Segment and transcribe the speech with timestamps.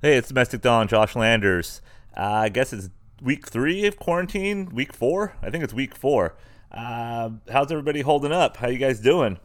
[0.00, 1.82] Hey, it's Domestic Dawn, Josh Landers.
[2.16, 2.88] Uh, I guess it's
[3.20, 5.34] week three of quarantine, week four.
[5.42, 6.36] I think it's week four.
[6.70, 8.58] Uh, how's everybody holding up?
[8.58, 9.40] How you guys doing?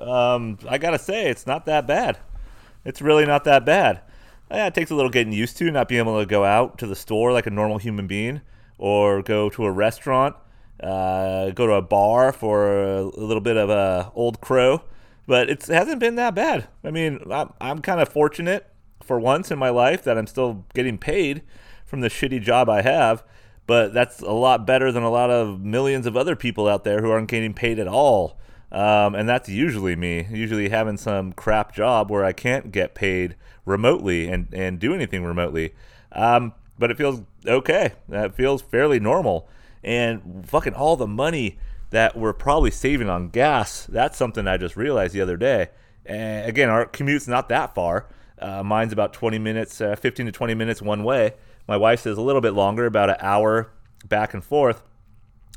[0.00, 2.18] Um, I gotta say, it's not that bad.
[2.84, 4.00] It's really not that bad.
[4.48, 6.86] Yeah, it takes a little getting used to not being able to go out to
[6.86, 8.42] the store like a normal human being,
[8.78, 10.36] or go to a restaurant,
[10.84, 14.82] uh, go to a bar for a, a little bit of a old crow.
[15.26, 16.68] But it hasn't been that bad.
[16.84, 18.70] I mean, I'm, I'm kind of fortunate
[19.06, 21.42] for once in my life that I'm still getting paid
[21.84, 23.22] from the shitty job I have.
[23.66, 27.00] But that's a lot better than a lot of millions of other people out there
[27.00, 28.38] who aren't getting paid at all.
[28.70, 33.36] Um, and that's usually me, usually having some crap job where I can't get paid
[33.64, 35.74] remotely and, and do anything remotely.
[36.12, 37.92] Um, but it feels okay.
[38.08, 39.48] That feels fairly normal.
[39.82, 41.58] And fucking all the money
[41.90, 45.68] that we're probably saving on gas, that's something I just realized the other day.
[46.04, 48.06] And again, our commute's not that far.
[48.38, 51.32] Uh, mine's about 20 minutes, uh, 15 to 20 minutes one way.
[51.66, 53.70] My wife says a little bit longer, about an hour
[54.04, 54.82] back and forth.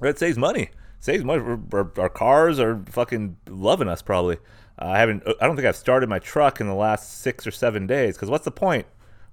[0.01, 0.63] It saves money.
[0.63, 1.41] It saves money.
[1.73, 4.01] Our, our, cars are fucking loving us.
[4.01, 4.37] Probably.
[4.81, 5.23] Uh, I haven't.
[5.41, 8.15] I don't think I've started my truck in the last six or seven days.
[8.15, 8.87] Because what's the point?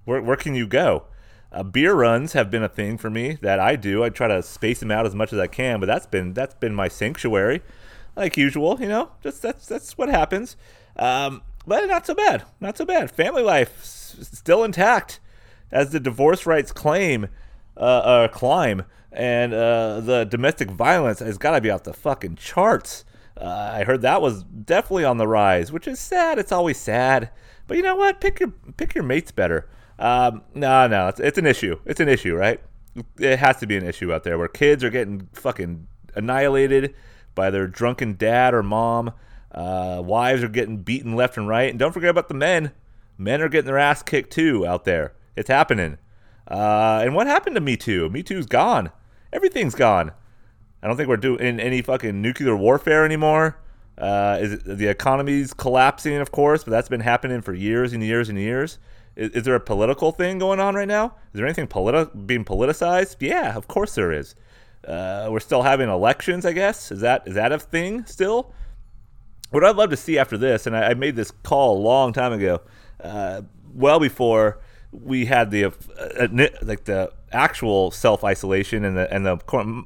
[0.05, 1.05] Where where can you go?
[1.51, 4.03] Uh, beer runs have been a thing for me that I do.
[4.03, 6.53] I try to space them out as much as I can, but that's been that's
[6.55, 7.61] been my sanctuary,
[8.15, 8.77] like usual.
[8.79, 10.57] You know, just that's that's what happens.
[10.97, 12.43] Um, but not so bad.
[12.59, 13.11] Not so bad.
[13.11, 15.19] Family life still intact,
[15.71, 17.27] as the divorce rights claim
[17.75, 22.37] uh, uh climb, and uh, the domestic violence has got to be off the fucking
[22.37, 23.05] charts.
[23.39, 26.39] Uh, I heard that was definitely on the rise, which is sad.
[26.39, 27.29] It's always sad,
[27.67, 28.21] but you know what?
[28.21, 29.69] Pick your pick your mates better.
[29.99, 31.79] Um, no, no, it's, it's an issue.
[31.85, 32.61] It's an issue, right?
[33.19, 36.95] It has to be an issue out there where kids are getting fucking annihilated
[37.35, 39.11] by their drunken dad or mom
[39.51, 41.69] uh, wives are getting beaten left and right.
[41.69, 42.71] And don't forget about the men.
[43.17, 45.13] Men are getting their ass kicked too out there.
[45.35, 45.97] It's happening.
[46.47, 48.09] Uh, and what happened to Me Too?
[48.09, 48.91] Me Too's gone.
[49.33, 50.11] Everything's gone.
[50.81, 53.57] I don't think we're doing any fucking nuclear warfare anymore.
[53.97, 58.03] Uh, is it, the economy's collapsing, of course, but that's been happening for years and
[58.03, 58.77] years and years.
[59.15, 61.15] Is, is there a political thing going on right now?
[61.33, 63.17] Is there anything politi- being politicized?
[63.19, 64.35] Yeah, of course there is.
[64.87, 66.91] Uh, we're still having elections, I guess.
[66.91, 68.53] Is that is that a thing still?
[69.49, 72.13] What I'd love to see after this, and I, I made this call a long
[72.13, 72.61] time ago,
[73.03, 73.41] uh,
[73.73, 74.59] well before
[74.91, 75.71] we had the uh,
[76.19, 76.27] uh
[76.61, 79.37] like the actual self isolation and the and the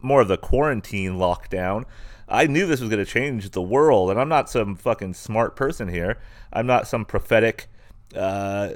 [0.02, 1.86] more of the quarantine lockdown.
[2.28, 5.56] I knew this was going to change the world, and I'm not some fucking smart
[5.56, 6.18] person here.
[6.54, 7.68] I'm not some prophetic
[8.16, 8.70] uh,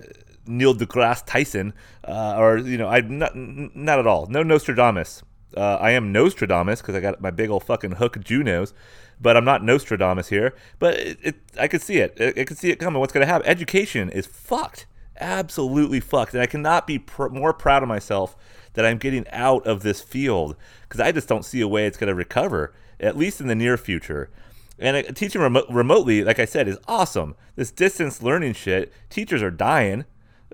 [0.45, 1.73] Neil deGrasse Tyson,
[2.03, 4.25] uh, or you know, I'm not not at all.
[4.27, 5.23] No Nostradamus.
[5.55, 8.73] Uh, I am Nostradamus because I got my big old fucking hook Junos
[9.19, 10.53] but I'm not Nostradamus here.
[10.79, 12.15] But it, it I could see it.
[12.19, 12.99] I, I could see it coming.
[12.99, 13.47] What's going to happen?
[13.47, 14.85] Education is fucked.
[15.19, 16.33] Absolutely fucked.
[16.33, 18.35] And I cannot be pr- more proud of myself
[18.73, 21.97] that I'm getting out of this field because I just don't see a way it's
[21.97, 24.29] going to recover, at least in the near future.
[24.77, 27.35] And uh, teaching remo- remotely, like I said, is awesome.
[27.55, 30.05] This distance learning shit, teachers are dying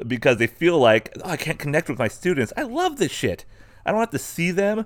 [0.05, 2.53] because they feel like, oh, I can't connect with my students.
[2.55, 3.45] I love this shit.
[3.85, 4.85] I don't have to see them,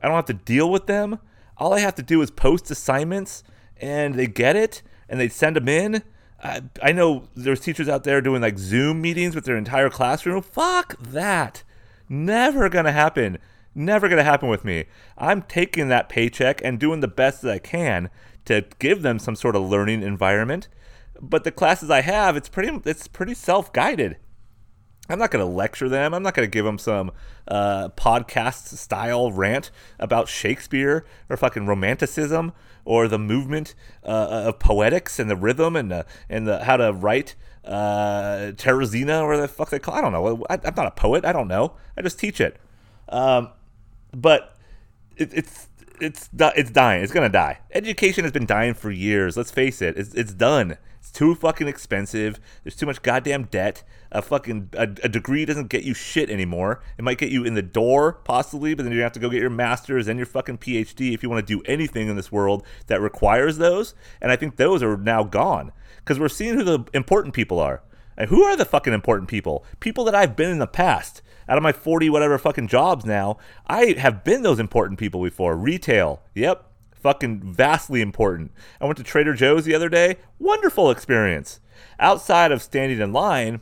[0.00, 1.18] I don't have to deal with them
[1.58, 3.42] all I have to do is post assignments
[3.78, 6.02] and they get it and they send them in.
[6.42, 10.42] I, I know there's teachers out there doing like Zoom meetings with their entire classroom.
[10.42, 11.62] Fuck that.
[12.08, 13.38] Never gonna happen.
[13.74, 14.84] Never gonna happen with me.
[15.18, 18.10] I'm taking that paycheck and doing the best that I can
[18.44, 20.68] to give them some sort of learning environment.
[21.20, 24.18] But the classes I have, it's pretty it's pretty self-guided.
[25.08, 26.14] I'm not going to lecture them.
[26.14, 27.12] I'm not going to give them some
[27.48, 32.52] uh, podcast style rant about Shakespeare or fucking romanticism
[32.84, 33.74] or the movement
[34.04, 37.34] uh, of poetics and the rhythm and the, and the how to write
[37.64, 39.94] uh, or the fuck they call.
[39.94, 40.44] I don't know.
[40.48, 41.24] I, am not a poet.
[41.24, 41.74] I don't know.
[41.96, 42.56] I just teach it.
[43.08, 43.50] Um,
[44.12, 44.56] but
[45.16, 45.68] it, it's
[46.00, 47.02] it's it's dying.
[47.02, 47.58] It's gonna die.
[47.72, 49.36] Education has been dying for years.
[49.36, 49.96] Let's face it.
[49.96, 50.76] It's it's done.
[51.00, 52.40] It's too fucking expensive.
[52.62, 53.82] There's too much goddamn debt.
[54.12, 56.80] A fucking a, a, degree doesn't get you shit anymore.
[56.96, 59.40] It might get you in the door possibly, but then you have to go get
[59.40, 62.64] your master's and your fucking PhD if you want to do anything in this world
[62.86, 63.94] that requires those.
[64.20, 67.82] And I think those are now gone because we're seeing who the important people are.
[68.16, 69.64] And who are the fucking important people?
[69.80, 73.38] People that I've been in the past out of my 40 whatever fucking jobs now,
[73.66, 75.56] I have been those important people before.
[75.56, 78.52] Retail, yep, fucking vastly important.
[78.80, 81.60] I went to Trader Joe's the other day, wonderful experience.
[82.00, 83.60] Outside of standing in line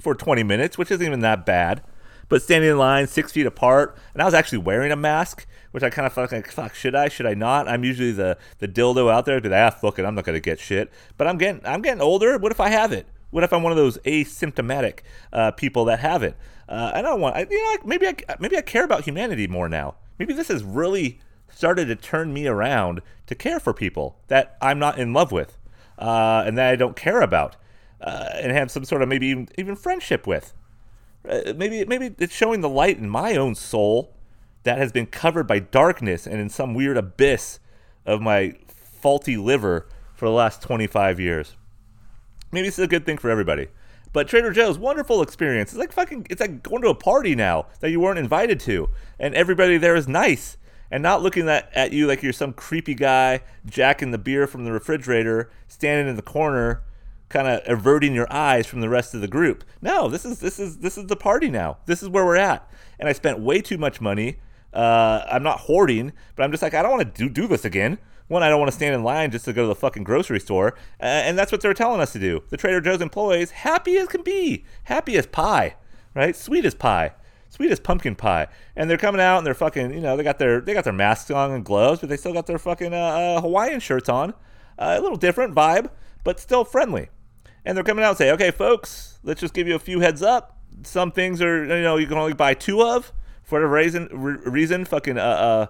[0.00, 1.82] for 20 minutes, which isn't even that bad,
[2.28, 5.82] but standing in line six feet apart, and I was actually wearing a mask, which
[5.82, 7.68] I kind of felt like, fuck, should I, should I not?
[7.68, 10.58] I'm usually the the dildo out there, but ah, fuck it, I'm not gonna get
[10.58, 10.90] shit.
[11.16, 12.38] But I'm getting, I'm getting older.
[12.38, 13.06] What if I have it?
[13.30, 15.00] What if I'm one of those asymptomatic
[15.32, 16.36] uh, people that have it?
[16.68, 17.36] Uh, I don't want.
[17.36, 19.96] I, you know, maybe I maybe I care about humanity more now.
[20.18, 24.78] Maybe this has really started to turn me around to care for people that I'm
[24.78, 25.56] not in love with
[25.98, 27.56] uh, and that I don't care about,
[28.00, 30.52] uh, and have some sort of maybe even, even friendship with.
[31.28, 34.14] Uh, maybe maybe it's showing the light in my own soul
[34.62, 37.60] that has been covered by darkness and in some weird abyss
[38.06, 41.56] of my faulty liver for the last 25 years.
[42.52, 43.68] Maybe it's a good thing for everybody.
[44.12, 45.70] But Trader Joe's wonderful experience.
[45.70, 48.88] It's like fucking it's like going to a party now that you weren't invited to
[49.18, 50.56] and everybody there is nice
[50.90, 54.64] and not looking at, at you like you're some creepy guy jacking the beer from
[54.64, 56.82] the refrigerator, standing in the corner,
[57.30, 59.64] kind of averting your eyes from the rest of the group.
[59.80, 61.78] No, this is this is this is the party now.
[61.86, 62.70] This is where we're at.
[62.98, 64.36] And I spent way too much money.
[64.74, 67.64] Uh, I'm not hoarding, but I'm just like I don't want to do do this
[67.64, 67.98] again.
[68.28, 70.38] One, I don't want to stand in line just to go to the fucking grocery
[70.38, 72.44] store, uh, and that's what they're telling us to do.
[72.50, 75.74] The Trader Joe's employees, happy as can be, happy as pie,
[76.14, 76.36] right?
[76.36, 77.14] Sweet as pie
[77.50, 78.46] sweet as pumpkin pie.
[78.74, 80.92] And they're coming out and they're fucking, you know, they got their they got their
[80.92, 84.30] masks on and gloves, but they still got their fucking uh, uh, Hawaiian shirts on.
[84.78, 85.90] Uh, a little different vibe,
[86.24, 87.10] but still friendly.
[87.64, 90.22] And they're coming out and say, okay, folks, let's just give you a few heads
[90.22, 90.58] up.
[90.82, 93.12] Some things are, you know, you can only buy two of
[93.42, 94.08] for whatever reason.
[94.10, 95.66] reason, fucking uh, uh,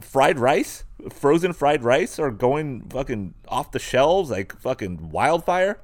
[0.00, 5.80] fried rice, frozen fried rice, are going fucking off the shelves like fucking wildfire.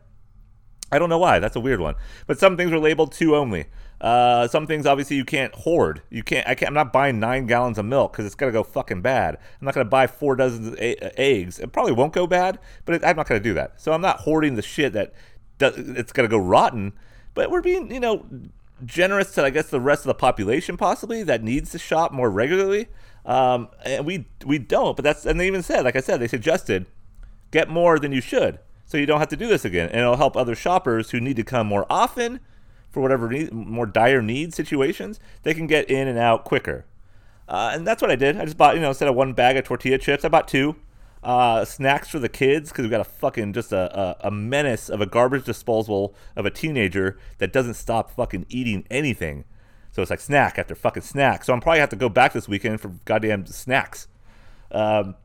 [0.90, 1.38] I don't know why.
[1.38, 1.96] That's a weird one.
[2.26, 3.66] But some things are labeled two only.
[4.00, 6.02] Uh, some things obviously you can't hoard.
[6.10, 6.46] You can't.
[6.46, 6.68] I can't.
[6.68, 9.36] I'm not buying nine gallons of milk because it's gonna go fucking bad.
[9.36, 11.58] I'm not gonna buy four dozen eggs.
[11.58, 13.80] It probably won't go bad, but it, I'm not gonna do that.
[13.80, 15.14] So I'm not hoarding the shit that
[15.58, 16.92] does, it's gonna go rotten.
[17.32, 18.26] But we're being, you know,
[18.84, 22.30] generous to I guess the rest of the population possibly that needs to shop more
[22.30, 22.88] regularly.
[23.24, 24.94] Um, and we we don't.
[24.94, 26.86] But that's and they even said, like I said, they suggested
[27.50, 30.16] get more than you should, so you don't have to do this again, and it'll
[30.16, 32.40] help other shoppers who need to come more often
[32.96, 36.86] for whatever need, more dire need situations, they can get in and out quicker.
[37.46, 38.38] Uh, and that's what I did.
[38.38, 40.76] I just bought, you know, instead of one bag of tortilla chips, I bought two.
[41.22, 44.88] Uh, snacks for the kids because we got a fucking just a, a, a, menace
[44.88, 49.44] of a garbage disposal of a teenager that doesn't stop fucking eating anything.
[49.92, 51.44] So it's like snack after fucking snack.
[51.44, 54.08] So I'm probably have to go back this weekend for goddamn snacks.
[54.70, 55.16] Um,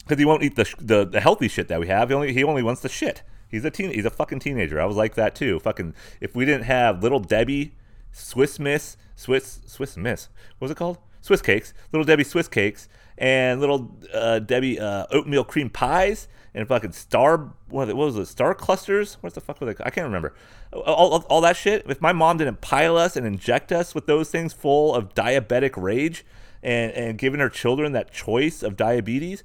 [0.00, 2.10] because he won't eat the, the, the healthy shit that we have.
[2.10, 3.22] He only he only wants the shit.
[3.54, 3.92] He's a teen.
[3.92, 4.80] He's a fucking teenager.
[4.80, 5.60] I was like that too.
[5.60, 5.94] Fucking.
[6.20, 7.76] If we didn't have Little Debbie,
[8.10, 10.28] Swiss Miss, Swiss Swiss Miss,
[10.58, 10.98] what was it called?
[11.20, 16.66] Swiss cakes, Little Debbie Swiss cakes, and Little uh, Debbie uh, oatmeal cream pies, and
[16.66, 17.54] fucking star.
[17.68, 18.26] What, was it?
[18.26, 19.18] Star clusters?
[19.20, 19.84] What the fuck were they?
[19.84, 20.34] I can't remember.
[20.72, 21.86] All, all, all that shit.
[21.88, 25.80] If my mom didn't pile us and inject us with those things full of diabetic
[25.80, 26.24] rage,
[26.60, 29.44] and and giving her children that choice of diabetes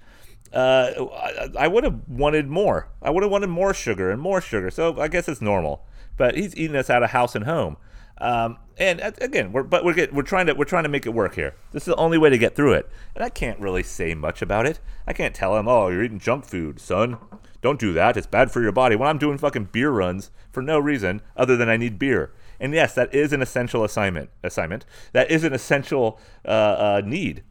[0.53, 2.89] uh, I, I would have wanted more.
[3.01, 4.71] I would have wanted more sugar and more sugar.
[4.71, 5.85] So I guess it's normal.
[6.17, 7.77] But he's eating us out of house and home.
[8.21, 11.13] Um, and again, we're but we're get, we're trying to we're trying to make it
[11.13, 11.55] work here.
[11.71, 12.89] This is the only way to get through it.
[13.15, 14.79] And I can't really say much about it.
[15.07, 17.17] I can't tell him, "Oh, you're eating junk food, son.
[17.61, 18.17] Don't do that.
[18.17, 21.55] It's bad for your body." When I'm doing fucking beer runs for no reason other
[21.55, 22.33] than I need beer.
[22.59, 24.29] And yes, that is an essential assignment.
[24.43, 27.43] Assignment that is an essential uh, uh, need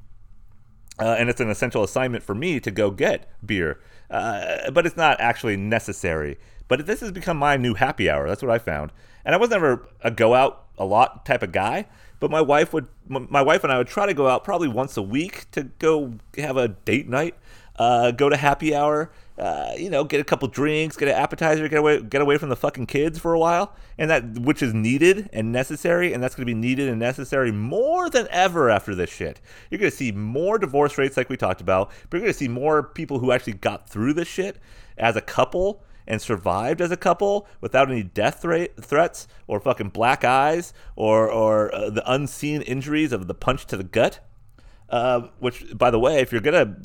[0.99, 3.81] uh, and it's an essential assignment for me to go get beer.
[4.11, 6.39] Uh, but it's not actually necessary.
[6.67, 8.29] But this has become my new happy hour.
[8.29, 8.93] That's what I found.
[9.25, 11.87] And I was never a go out a lot type of guy.
[12.21, 14.97] But my wife would, my wife and I would try to go out probably once
[14.97, 17.37] a week to go have a date night,
[17.79, 21.69] uh, go to happy hour, uh, you know, get a couple drinks, get an appetizer,
[21.69, 24.75] get away, get away from the fucking kids for a while, and that which is
[24.75, 28.95] needed and necessary, and that's going to be needed and necessary more than ever after
[28.95, 29.41] this shit.
[29.71, 32.39] You're going to see more divorce rates, like we talked about, but you're going to
[32.39, 34.59] see more people who actually got through this shit
[34.97, 38.45] as a couple and survived as a couple without any death
[38.81, 43.77] threats or fucking black eyes or or uh, the unseen injuries of the punch to
[43.77, 44.21] the gut.
[44.89, 46.77] Uh, which, by the way, if you're gonna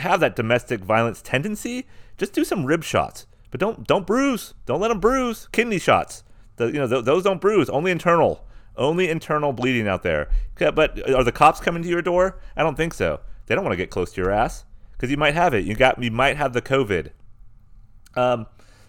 [0.00, 3.26] have that domestic violence tendency, just do some rib shots.
[3.50, 4.54] But don't don't bruise.
[4.66, 5.48] Don't let them bruise.
[5.52, 6.24] Kidney shots.
[6.56, 7.70] The, you know th- those don't bruise.
[7.70, 8.44] Only internal.
[8.76, 10.28] Only internal bleeding out there.
[10.56, 12.40] But are the cops coming to your door?
[12.56, 13.20] I don't think so.
[13.46, 15.64] They don't want to get close to your ass because you might have it.
[15.64, 17.10] You got you might have the COVID.
[18.14, 18.46] Um,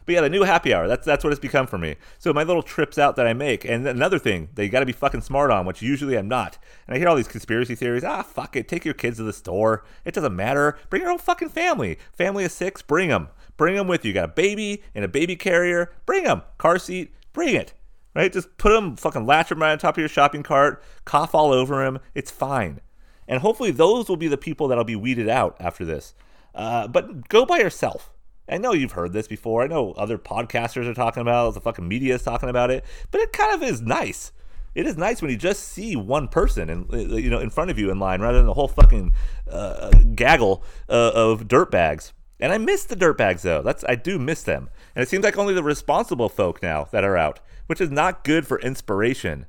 [0.10, 1.96] but yeah, the new happy hour, that's that's what it's become for me.
[2.18, 4.88] So my little trips out that I make, and another thing that you got to
[4.88, 6.58] be fucking smart on, which usually I'm not.
[6.88, 8.04] And I hear all these conspiracy theories.
[8.04, 9.86] Ah, fuck it, take your kids to the store.
[10.06, 10.80] It doesn't matter.
[10.90, 12.00] Bring your whole fucking family.
[12.12, 13.28] Family of six, bring them.
[13.56, 14.10] Bring them with you.
[14.10, 15.94] you got a baby and a baby carrier.
[16.08, 16.42] Bring them.
[16.58, 17.14] Car seat.
[17.32, 17.76] Bring it.
[18.16, 18.34] Right?
[18.34, 20.84] Just put them, fucking latch them right on top of your shopping cart.
[21.06, 22.00] Cough all over them.
[22.16, 22.82] It's fine.
[23.28, 26.16] And hopefully those will be the people that'll be weeded out after this.
[26.56, 28.12] Uh, but go by yourself
[28.50, 29.64] I know you've heard this before.
[29.64, 31.54] I know other podcasters are talking about it.
[31.54, 32.84] The fucking media is talking about it.
[33.12, 34.32] But it kind of is nice.
[34.76, 37.80] It is nice when you just see one person and you know in front of
[37.80, 39.12] you in line rather than the whole fucking
[39.50, 42.14] uh, gaggle uh, of dirt bags.
[42.40, 43.62] And I miss the dirt bags though.
[43.62, 44.70] That's I do miss them.
[44.96, 48.24] And it seems like only the responsible folk now that are out, which is not
[48.24, 49.48] good for inspiration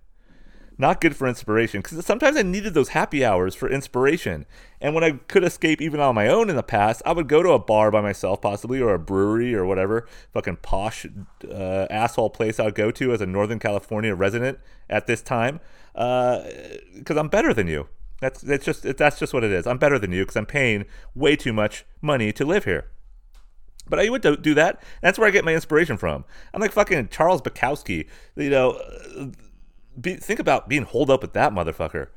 [0.81, 4.47] not good for inspiration because sometimes I needed those happy hours for inspiration.
[4.81, 7.43] And when I could escape even on my own in the past, I would go
[7.43, 11.07] to a bar by myself, possibly, or a brewery or whatever fucking posh
[11.49, 14.59] uh, asshole place I would go to as a Northern California resident
[14.89, 15.61] at this time
[15.93, 17.89] because uh, I'm better than you.
[18.21, 19.67] That's that's just that's just what it is.
[19.67, 20.85] I'm better than you because I'm paying
[21.15, 22.89] way too much money to live here.
[23.89, 24.83] But I would do that.
[25.03, 26.25] That's where I get my inspiration from.
[26.55, 28.07] I'm like fucking Charles Bukowski.
[28.37, 29.33] You know,
[30.01, 32.09] be, think about being holed up with that motherfucker,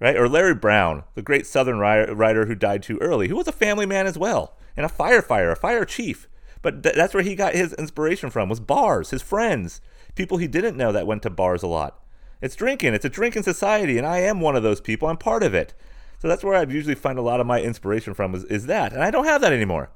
[0.00, 0.16] right?
[0.16, 3.86] Or Larry Brown, the great Southern writer who died too early, who was a family
[3.86, 6.28] man as well, and a firefighter, a fire chief.
[6.62, 9.80] But th- that's where he got his inspiration from was bars, his friends,
[10.14, 12.02] people he didn't know that went to bars a lot.
[12.40, 12.94] It's drinking.
[12.94, 15.08] It's a drinking society, and I am one of those people.
[15.08, 15.74] I'm part of it.
[16.18, 18.92] So that's where I usually find a lot of my inspiration from is, is that,
[18.92, 19.90] and I don't have that anymore.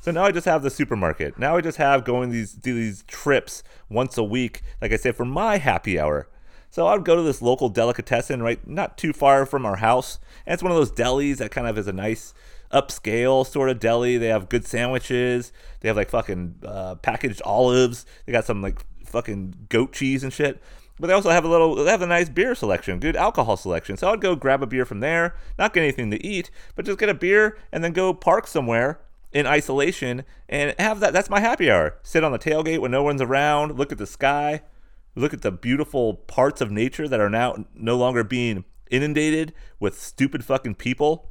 [0.00, 1.38] So now I just have the supermarket.
[1.38, 5.26] Now I just have going these these trips once a week, like I said, for
[5.26, 6.28] my happy hour.
[6.70, 10.18] So I would go to this local delicatessen right not too far from our house.
[10.46, 12.32] And it's one of those delis that kind of is a nice
[12.72, 14.16] upscale sort of deli.
[14.16, 15.52] They have good sandwiches.
[15.80, 18.06] They have like fucking uh, packaged olives.
[18.24, 20.62] They got some like fucking goat cheese and shit.
[21.00, 23.96] But they also have a little, they have a nice beer selection, good alcohol selection.
[23.96, 26.98] So I'd go grab a beer from there, not get anything to eat, but just
[26.98, 29.00] get a beer and then go park somewhere
[29.32, 31.14] in isolation and have that.
[31.14, 31.96] That's my happy hour.
[32.02, 34.60] Sit on the tailgate when no one's around, look at the sky,
[35.14, 40.00] look at the beautiful parts of nature that are now no longer being inundated with
[40.00, 41.30] stupid fucking people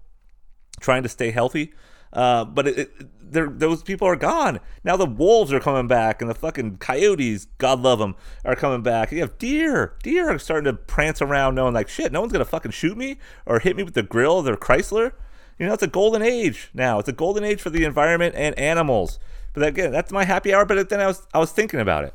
[0.79, 1.73] trying to stay healthy.
[2.11, 4.59] Uh, but it, it, those people are gone.
[4.83, 8.81] Now the wolves are coming back, and the fucking coyotes, God love them, are coming
[8.81, 9.11] back.
[9.11, 9.95] You have deer.
[10.01, 13.17] Deer are starting to prance around, knowing like shit, no one's gonna fucking shoot me
[13.45, 15.13] or hit me with the grill of their Chrysler.
[15.59, 16.99] You know, it's a golden age now.
[16.99, 19.19] It's a golden age for the environment and animals.
[19.53, 20.65] But again, that's my happy hour.
[20.65, 22.13] But then I was I was thinking about it.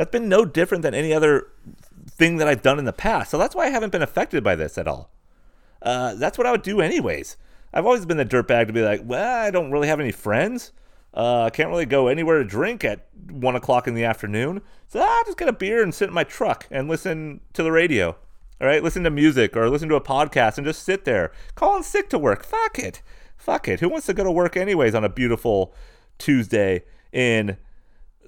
[0.00, 1.48] That's been no different than any other
[2.08, 3.30] thing that I've done in the past.
[3.30, 5.10] So that's why I haven't been affected by this at all.
[5.82, 7.36] Uh, that's what I would do anyways.
[7.74, 10.72] I've always been the dirtbag to be like, well, I don't really have any friends.
[11.12, 14.62] Uh, I can't really go anywhere to drink at one o'clock in the afternoon.
[14.88, 17.70] So I'll just get a beer and sit in my truck and listen to the
[17.70, 18.16] radio.
[18.58, 21.30] All right, listen to music or listen to a podcast and just sit there.
[21.56, 22.42] Call in sick to work.
[22.42, 23.02] Fuck it.
[23.36, 23.80] Fuck it.
[23.80, 25.74] Who wants to go to work anyways on a beautiful
[26.16, 27.58] Tuesday in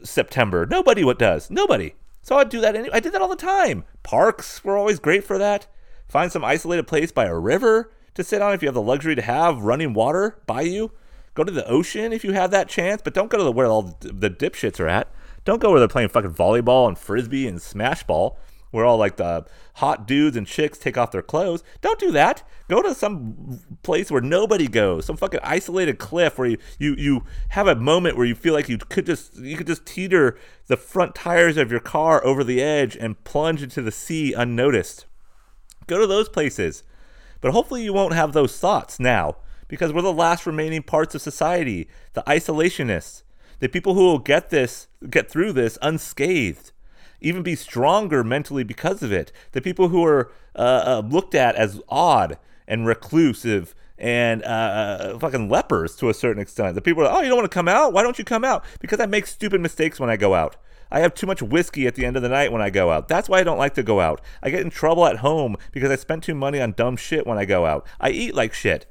[0.04, 0.66] September.
[0.66, 1.50] Nobody what does.
[1.50, 1.94] Nobody.
[2.22, 2.74] So I'd do that.
[2.74, 2.94] Anyway.
[2.94, 3.84] I did that all the time.
[4.02, 5.66] Parks were always great for that.
[6.08, 9.14] Find some isolated place by a river to sit on if you have the luxury
[9.14, 10.92] to have running water by you.
[11.34, 13.66] Go to the ocean if you have that chance, but don't go to the, where
[13.66, 15.08] all the dipshits are at.
[15.44, 18.38] Don't go where they're playing fucking volleyball and frisbee and smash ball
[18.72, 21.62] where all like the hot dudes and chicks take off their clothes.
[21.80, 22.42] Don't do that.
[22.68, 27.24] Go to some place where nobody goes, some fucking isolated cliff where you, you, you
[27.50, 30.36] have a moment where you feel like you could just you could just teeter
[30.66, 35.06] the front tires of your car over the edge and plunge into the sea unnoticed.
[35.86, 36.82] Go to those places.
[37.40, 39.36] But hopefully you won't have those thoughts now
[39.68, 43.22] because we're the last remaining parts of society, the isolationists,
[43.58, 46.72] the people who will get this get through this unscathed
[47.22, 49.32] even be stronger mentally because of it.
[49.52, 55.18] The people who are uh, uh, looked at as odd and reclusive and uh, uh,
[55.18, 56.74] fucking lepers to a certain extent.
[56.74, 57.92] The people are, oh, you don't want to come out?
[57.92, 58.64] Why don't you come out?
[58.80, 60.56] Because I make stupid mistakes when I go out.
[60.90, 63.08] I have too much whiskey at the end of the night when I go out.
[63.08, 64.20] That's why I don't like to go out.
[64.42, 67.38] I get in trouble at home because I spend too money on dumb shit when
[67.38, 67.86] I go out.
[67.98, 68.84] I eat like shit,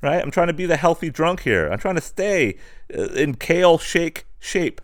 [0.00, 0.22] right?
[0.22, 1.68] I'm trying to be the healthy drunk here.
[1.68, 2.56] I'm trying to stay
[2.96, 4.80] uh, in kale shake shape.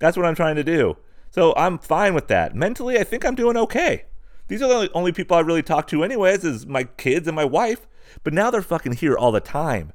[0.00, 0.96] That's what I'm trying to do.
[1.32, 2.54] So I'm fine with that.
[2.54, 4.04] Mentally, I think I'm doing okay.
[4.48, 7.46] These are the only people I really talk to, anyways, is my kids and my
[7.46, 7.88] wife.
[8.22, 9.94] But now they're fucking here all the time.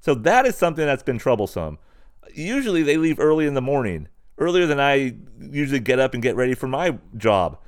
[0.00, 1.78] So that is something that's been troublesome.
[2.32, 6.36] Usually they leave early in the morning, earlier than I usually get up and get
[6.36, 7.58] ready for my job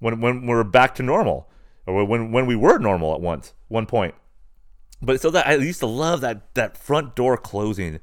[0.00, 1.48] when, when we're back to normal
[1.86, 4.16] or when, when we were normal at once, one point.
[5.00, 8.00] But so that I used to love that, that front door closing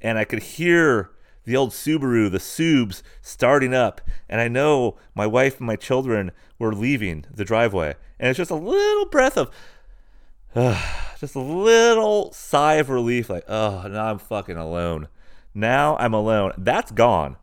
[0.00, 1.10] and I could hear
[1.46, 4.02] the old Subaru, the Subs, starting up.
[4.28, 7.94] And I know my wife and my children were leaving the driveway.
[8.18, 9.50] And it's just a little breath of,
[10.54, 15.08] uh, just a little sigh of relief like, oh, now I'm fucking alone.
[15.54, 16.52] Now I'm alone.
[16.58, 17.36] That's gone.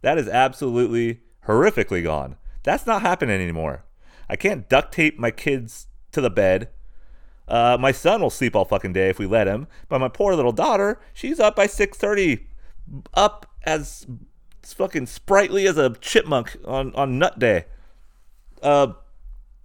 [0.00, 2.36] That is absolutely horrifically gone.
[2.62, 3.84] That's not happening anymore.
[4.28, 6.70] I can't duct tape my kids to the bed.
[7.46, 10.34] Uh, my son will sleep all fucking day if we let him, but my poor
[10.34, 12.46] little daughter, she's up by 6:30
[13.14, 14.06] up as
[14.62, 17.66] fucking sprightly as a chipmunk on on nut day.
[18.62, 18.94] Uh,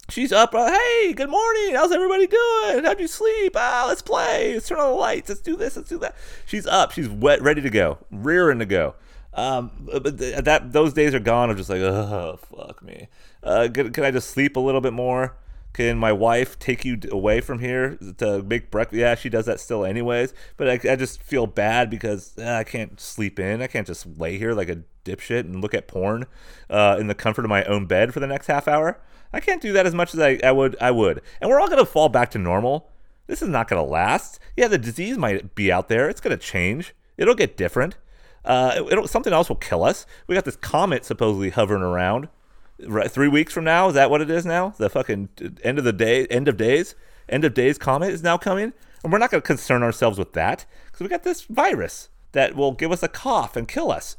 [0.10, 0.54] she's up.
[0.54, 1.76] Uh, hey, good morning.
[1.76, 2.84] How's everybody doing?
[2.84, 3.54] How'd you sleep?
[3.56, 4.54] Ah, let's play.
[4.54, 5.30] Let's turn on the lights.
[5.30, 5.76] Let's do this.
[5.78, 6.16] Let's do that.
[6.46, 6.92] She's up.
[6.92, 8.96] She's wet, ready to go, rearing to go.
[9.34, 11.50] Um, but th- that those days are gone.
[11.50, 13.08] I'm just like, oh fuck me.
[13.44, 15.38] Uh, can I just sleep a little bit more?
[15.80, 19.00] Can my wife take you away from here to make breakfast?
[19.00, 20.34] Yeah, she does that still, anyways.
[20.58, 23.62] But I, I just feel bad because uh, I can't sleep in.
[23.62, 26.26] I can't just lay here like a dipshit and look at porn
[26.70, 29.00] uh, in the comfort of my own bed for the next half hour.
[29.32, 30.76] I can't do that as much as I, I would.
[30.82, 32.90] I would, and we're all gonna fall back to normal.
[33.28, 34.38] This is not gonna last.
[34.58, 36.10] Yeah, the disease might be out there.
[36.10, 36.94] It's gonna change.
[37.16, 37.96] It'll get different.
[38.44, 40.06] Uh, something else will kill us.
[40.28, 42.28] We got this comet supposedly hovering around.
[42.86, 44.74] Right, three weeks from now, is that what it is now?
[44.78, 45.30] The fucking
[45.64, 46.96] end of the day, end of days,
[47.28, 50.32] end of days comet is now coming, and we're not going to concern ourselves with
[50.34, 54.16] that because we got this virus that will give us a cough and kill us,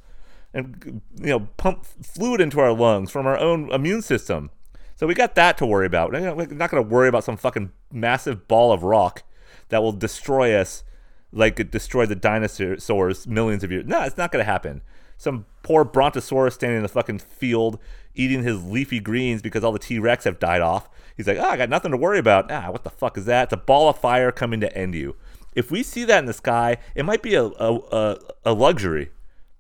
[0.53, 4.51] and you know pump fluid into our lungs from our own immune system.
[4.97, 6.13] So we got that to worry about.
[6.13, 9.23] We're not going to worry about some fucking massive ball of rock
[9.71, 10.85] that will destroy us
[11.33, 13.87] like it destroyed the dinosaurs millions of years.
[13.87, 14.83] No, it's not going to happen.
[15.21, 17.79] Some poor brontosaurus standing in the fucking field
[18.15, 20.89] eating his leafy greens because all the T Rex have died off.
[21.15, 22.51] He's like, oh, I got nothing to worry about.
[22.51, 23.45] Ah, what the fuck is that?
[23.45, 25.17] It's a ball of fire coming to end you.
[25.55, 29.11] If we see that in the sky, it might be a, a, a, a luxury.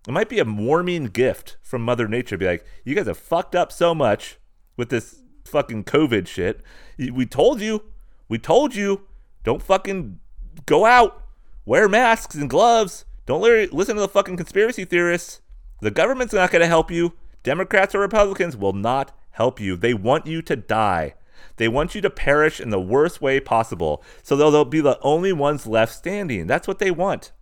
[0.08, 2.38] It might be a warming gift from Mother Nature.
[2.38, 4.38] Be like, you guys have fucked up so much
[4.78, 6.62] with this fucking COVID shit.
[6.98, 7.82] We told you.
[8.30, 9.02] We told you.
[9.44, 10.20] Don't fucking
[10.64, 11.22] go out.
[11.66, 13.04] Wear masks and gloves.
[13.26, 15.42] Don't listen to the fucking conspiracy theorists.
[15.80, 17.14] The government's not going to help you.
[17.42, 19.76] Democrats or Republicans will not help you.
[19.76, 21.14] They want you to die.
[21.56, 24.02] They want you to perish in the worst way possible.
[24.22, 26.46] So they'll, they'll be the only ones left standing.
[26.46, 27.32] That's what they want.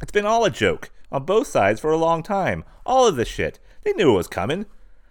[0.00, 2.64] It's been all a joke on both sides for a long time.
[2.86, 3.58] All of this shit.
[3.82, 4.66] They knew it was coming.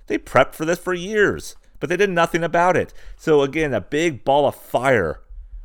[0.08, 2.94] They prepped for this for years, but they did nothing about it.
[3.18, 5.22] So again, a big ball of fire,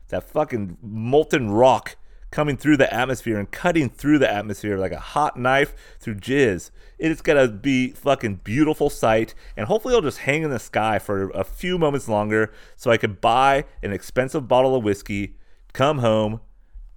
[0.08, 1.96] that fucking molten rock
[2.30, 6.70] coming through the atmosphere and cutting through the atmosphere like a hot knife through jizz.
[6.98, 11.30] It's gonna be fucking beautiful sight, and hopefully it'll just hang in the sky for
[11.30, 15.36] a few moments longer, so I could buy an expensive bottle of whiskey,
[15.72, 16.40] come home,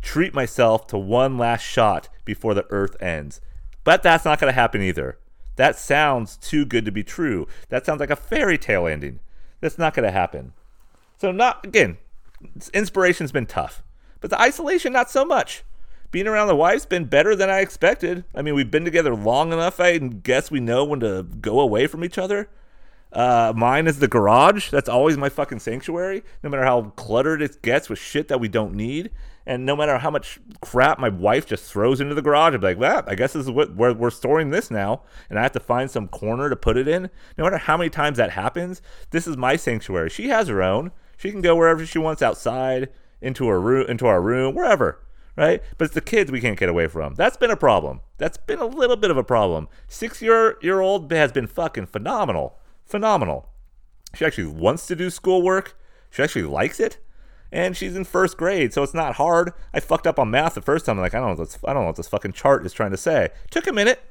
[0.02, 3.40] treat myself to one last shot before the Earth ends.
[3.84, 5.18] But that's not gonna happen either.
[5.56, 7.48] That sounds too good to be true.
[7.70, 9.20] That sounds like a fairy tale ending.
[9.60, 10.54] That's not gonna happen.
[11.18, 11.98] So not again.
[12.74, 13.84] Inspiration's been tough.
[14.22, 15.64] But the isolation, not so much.
[16.12, 18.24] Being around the wife's been better than I expected.
[18.36, 21.88] I mean, we've been together long enough, I guess we know when to go away
[21.88, 22.50] from each other.
[23.14, 24.70] Uh, mine is the garage.
[24.70, 26.24] That's always my fucking sanctuary.
[26.44, 29.12] No matter how cluttered it gets with shit that we don't need,
[29.46, 32.78] and no matter how much crap my wife just throws into the garage, I'm like,
[32.78, 35.60] well, I guess this is what where we're storing this now, and I have to
[35.60, 37.10] find some corner to put it in.
[37.38, 40.10] No matter how many times that happens, this is my sanctuary.
[40.10, 40.92] She has her own.
[41.18, 42.90] She can go wherever she wants outside
[43.22, 45.00] into our room, into our room, wherever,
[45.36, 45.62] right?
[45.78, 47.16] But it's the kids we can't get away from.
[47.16, 48.02] That's been a problem.
[48.18, 49.68] That's been a little bit of a problem.
[49.88, 53.50] Six year year old has been fucking phenomenal, phenomenal.
[54.14, 55.78] She actually wants to do schoolwork.
[56.10, 56.98] She actually likes it,
[57.52, 59.54] and she's in first grade, so it's not hard.
[59.74, 60.98] I fucked up on math the first time.
[60.98, 62.98] I'm like, I don't know I don't know what this fucking chart is trying to
[62.98, 63.30] say.
[63.50, 64.02] Took a minute.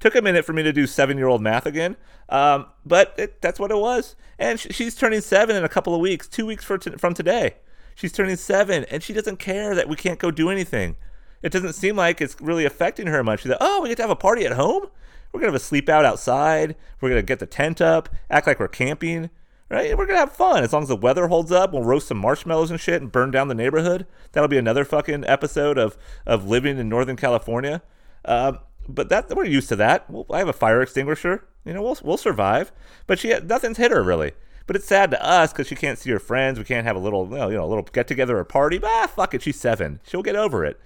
[0.00, 1.96] Took a minute for me to do seven year old math again,
[2.28, 4.14] um, but it, that's what it was.
[4.38, 7.56] And sh- she's turning seven in a couple of weeks, two weeks t- from today.
[7.98, 10.94] She's turning seven, and she doesn't care that we can't go do anything.
[11.42, 13.40] It doesn't seem like it's really affecting her much.
[13.40, 14.86] She's like, oh, we get to have a party at home?
[15.32, 16.76] We're going to have a sleep out outside.
[17.00, 19.30] We're going to get the tent up, act like we're camping,
[19.68, 19.98] right?
[19.98, 20.62] We're going to have fun.
[20.62, 23.32] As long as the weather holds up, we'll roast some marshmallows and shit and burn
[23.32, 24.06] down the neighborhood.
[24.30, 27.82] That'll be another fucking episode of, of living in Northern California.
[28.24, 30.08] Um, but that we're used to that.
[30.08, 31.48] We'll, I have a fire extinguisher.
[31.64, 32.70] You know, we'll, we'll survive.
[33.08, 34.34] But she nothing's hit her really.
[34.68, 36.58] But it's sad to us because she can't see her friends.
[36.58, 38.78] We can't have a little, you know, a little get together or party.
[38.84, 39.40] Ah, fuck it.
[39.40, 39.98] She's seven.
[40.06, 40.78] She'll get over it.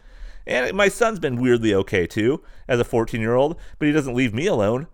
[0.46, 4.14] And my son's been weirdly okay too, as a 14 year old, but he doesn't
[4.14, 4.86] leave me alone.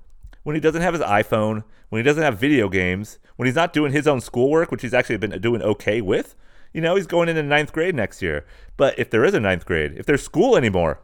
[0.42, 3.74] When he doesn't have his iPhone, when he doesn't have video games, when he's not
[3.74, 6.35] doing his own schoolwork, which he's actually been doing okay with,
[6.72, 8.46] you know, he's going into ninth grade next year.
[8.79, 11.01] But if there is a ninth grade, if there's school anymore,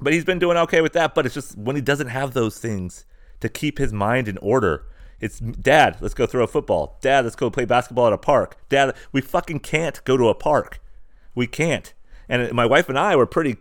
[0.00, 1.14] but he's been doing okay with that.
[1.14, 3.04] But it's just when he doesn't have those things
[3.40, 4.86] to keep his mind in order
[5.20, 6.98] it's dad, let's go throw a football.
[7.00, 8.56] Dad, let's go play basketball at a park.
[8.68, 10.80] Dad, we fucking can't go to a park.
[11.34, 11.92] We can't.
[12.28, 13.56] And my wife and I were pretty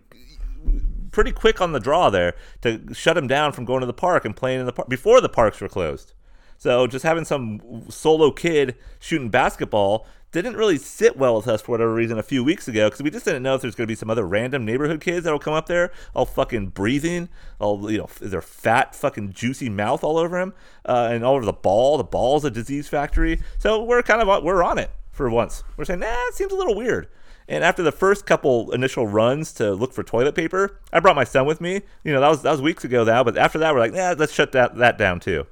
[1.11, 4.25] pretty quick on the draw there to shut him down from going to the park
[4.25, 6.13] and playing in the park before the parks were closed.
[6.57, 10.05] So just having some solo kid shooting basketball
[10.41, 13.10] didn't really sit well with us for whatever reason a few weeks ago because we
[13.10, 15.54] just didn't know if there's going to be some other random neighborhood kids that'll come
[15.54, 20.39] up there all fucking breathing, all you know, their fat fucking juicy mouth all over
[20.39, 20.54] him,
[20.86, 21.98] uh, and all over the ball.
[21.98, 23.41] The ball's a disease factory.
[23.58, 25.63] So we're kind of we're on it for once.
[25.78, 27.08] We're saying, nah, it seems a little weird.
[27.48, 31.24] And after the first couple initial runs to look for toilet paper, I brought my
[31.24, 31.82] son with me.
[32.04, 34.15] You know, that was that was weeks ago now, but after that we're like, yeah,
[34.17, 35.45] let's shut that that down too.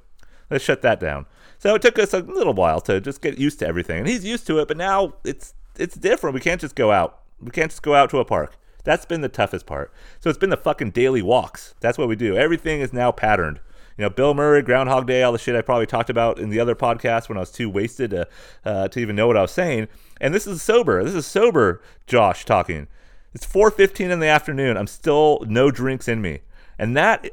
[0.50, 1.26] Let's shut that down.
[1.64, 4.00] So it took us a little while to just get used to everything.
[4.00, 6.34] And he's used to it, but now it's it's different.
[6.34, 7.20] We can't just go out.
[7.40, 8.58] We can't just go out to a park.
[8.84, 9.90] That's been the toughest part.
[10.20, 11.74] So it's been the fucking daily walks.
[11.80, 12.36] That's what we do.
[12.36, 13.60] Everything is now patterned.
[13.96, 16.60] You know, Bill Murray, Groundhog Day, all the shit I probably talked about in the
[16.60, 18.28] other podcast when I was too wasted to
[18.66, 19.88] uh, to even know what I was saying.
[20.20, 21.02] And this is sober.
[21.02, 22.88] This is sober Josh talking.
[23.32, 24.76] It's 4:15 in the afternoon.
[24.76, 26.40] I'm still no drinks in me.
[26.78, 27.30] And that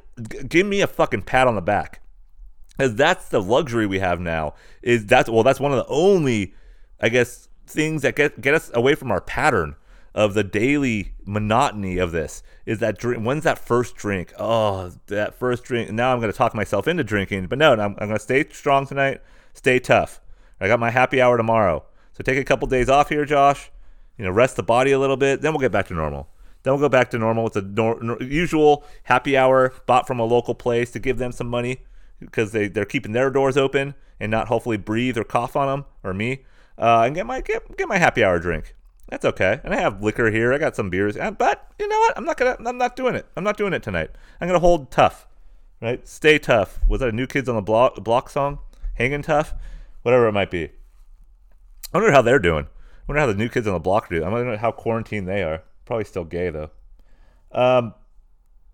[0.47, 2.01] give me a fucking pat on the back
[2.81, 4.55] because that's the luxury we have now.
[4.81, 6.55] Is that's well, that's one of the only,
[6.99, 9.75] I guess, things that get get us away from our pattern
[10.15, 12.41] of the daily monotony of this.
[12.65, 13.23] Is that drink?
[13.23, 14.33] When's that first drink?
[14.39, 15.91] Oh, that first drink.
[15.91, 18.43] Now I'm going to talk myself into drinking, but no, I'm, I'm going to stay
[18.49, 19.21] strong tonight.
[19.53, 20.19] Stay tough.
[20.59, 23.71] I got my happy hour tomorrow, so take a couple days off here, Josh.
[24.17, 25.41] You know, rest the body a little bit.
[25.41, 26.29] Then we'll get back to normal.
[26.63, 30.25] Then we'll go back to normal with the nor- usual happy hour bought from a
[30.25, 31.81] local place to give them some money
[32.21, 35.85] because they, they're keeping their doors open and not hopefully breathe or cough on them
[36.03, 36.45] or me
[36.77, 38.75] uh, and get my get, get my happy hour drink.
[39.09, 39.59] That's okay.
[39.65, 40.53] And i have liquor here.
[40.53, 41.17] I got some beers.
[41.17, 42.17] Uh, but you know what?
[42.17, 43.25] I'm not gonna i'm not doing it.
[43.35, 44.11] I'm not doing it tonight.
[44.39, 45.27] I'm gonna hold tough
[45.81, 46.07] right?
[46.07, 46.79] Stay tough.
[46.87, 48.59] Was that a new kids on the block block song?
[48.95, 49.53] Hanging tough?
[50.03, 50.69] Whatever it might be.
[51.93, 52.65] I wonder how they're doing.
[52.65, 54.23] I wonder how the new kids on the block do.
[54.23, 55.63] I wonder how quarantined they are.
[55.85, 56.69] Probably still gay though.
[57.51, 57.95] Um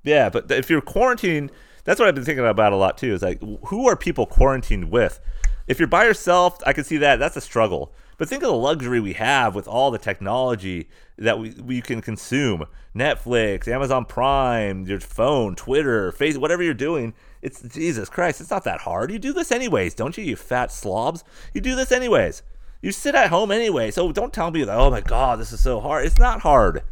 [0.03, 1.51] yeah but if you're quarantined
[1.87, 3.13] that's what I've been thinking about a lot too.
[3.13, 5.21] Is like, who are people quarantined with?
[5.67, 7.17] If you're by yourself, I can see that.
[7.17, 7.93] That's a struggle.
[8.17, 12.01] But think of the luxury we have with all the technology that we, we can
[12.01, 17.13] consume Netflix, Amazon Prime, your phone, Twitter, Facebook, whatever you're doing.
[17.41, 19.09] It's Jesus Christ, it's not that hard.
[19.09, 21.23] You do this anyways, don't you, you fat slobs?
[21.53, 22.43] You do this anyways.
[22.81, 23.91] You sit at home anyway.
[23.91, 26.05] So don't tell me that, oh my God, this is so hard.
[26.05, 26.83] It's not hard.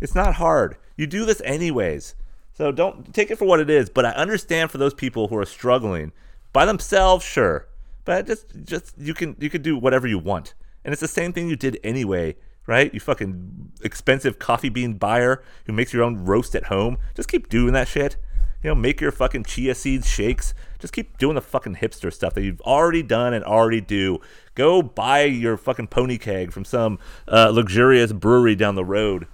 [0.00, 0.78] It's not hard.
[0.96, 2.14] You do this anyways.
[2.54, 3.88] So don't take it for what it is.
[3.88, 6.12] But I understand for those people who are struggling
[6.52, 7.68] by themselves, sure.
[8.04, 11.32] But just just you can you can do whatever you want, and it's the same
[11.32, 12.36] thing you did anyway,
[12.66, 12.92] right?
[12.92, 16.98] You fucking expensive coffee bean buyer who makes your own roast at home.
[17.14, 18.16] Just keep doing that shit.
[18.62, 20.54] You know, make your fucking chia seeds shakes.
[20.78, 24.20] Just keep doing the fucking hipster stuff that you've already done and already do.
[24.54, 29.26] Go buy your fucking pony keg from some uh, luxurious brewery down the road,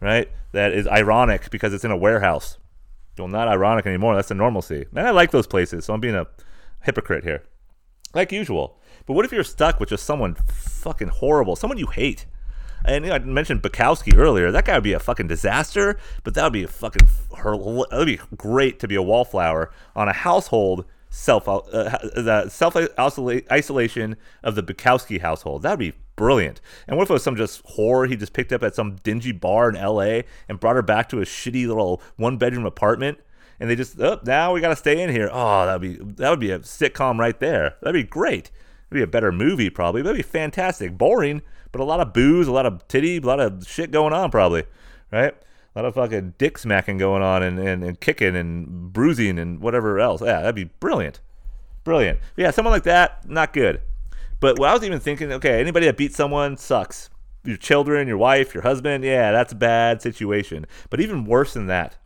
[0.00, 0.30] right?
[0.52, 2.58] That is ironic because it's in a warehouse.
[3.18, 4.14] Well, not ironic anymore.
[4.14, 4.86] That's the normalcy.
[4.94, 6.26] And I like those places, so I'm being a
[6.82, 7.42] hypocrite here.
[8.14, 8.78] Like usual.
[9.06, 12.26] But what if you're stuck with just someone fucking horrible, someone you hate?
[12.84, 14.50] And you know, I mentioned Bukowski earlier.
[14.50, 17.06] That guy would be a fucking disaster, but that would be a fucking.
[17.30, 21.60] That would be great to be a wallflower on a household self uh,
[22.14, 25.62] the self isolation of the Bukowski household.
[25.62, 26.60] That'd be brilliant.
[26.88, 29.32] And what if it was some just whore he just picked up at some dingy
[29.32, 30.24] bar in L.A.
[30.48, 33.18] and brought her back to a shitty little one bedroom apartment?
[33.60, 35.30] And they just, oh, now we got to stay in here.
[35.32, 37.76] Oh, that'd be that would be a sitcom right there.
[37.80, 38.50] That'd be great.
[38.90, 40.02] It'd be a better movie probably.
[40.02, 40.98] That'd be fantastic.
[40.98, 44.12] Boring, but a lot of booze, a lot of titty, a lot of shit going
[44.12, 44.64] on probably,
[45.10, 45.34] right?
[45.74, 49.60] A lot of fucking dick smacking going on and, and, and kicking and bruising and
[49.60, 50.22] whatever else.
[50.22, 51.20] Yeah, that'd be brilliant.
[51.84, 52.18] Brilliant.
[52.36, 53.80] Yeah, someone like that, not good.
[54.40, 57.10] But what I was even thinking, okay, anybody that beats someone sucks.
[57.44, 60.66] Your children, your wife, your husband, yeah, that's a bad situation.
[60.90, 61.96] But even worse than that,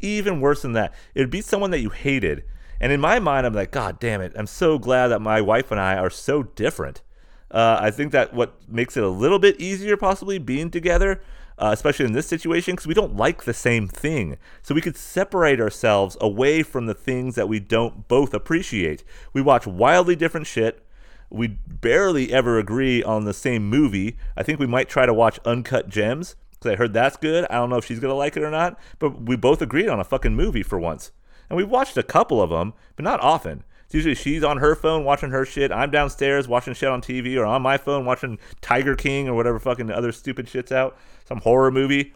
[0.00, 2.44] even worse than that, it would be someone that you hated.
[2.80, 5.70] And in my mind, I'm like, God damn it, I'm so glad that my wife
[5.70, 7.02] and I are so different.
[7.50, 11.22] Uh, I think that what makes it a little bit easier, possibly being together,
[11.58, 14.36] uh, especially in this situation, because we don't like the same thing.
[14.62, 19.04] So we could separate ourselves away from the things that we don't both appreciate.
[19.32, 20.85] We watch wildly different shit.
[21.30, 24.16] We barely ever agree on the same movie.
[24.36, 27.46] I think we might try to watch Uncut Gems because I heard that's good.
[27.50, 30.00] I don't know if she's gonna like it or not, but we both agreed on
[30.00, 31.12] a fucking movie for once.
[31.48, 33.64] And we've watched a couple of them, but not often.
[33.84, 35.70] It's usually she's on her phone watching her shit.
[35.70, 39.60] I'm downstairs watching shit on TV or on my phone watching Tiger King or whatever
[39.60, 40.96] fucking other stupid shit's out.
[41.24, 42.12] Some horror movie.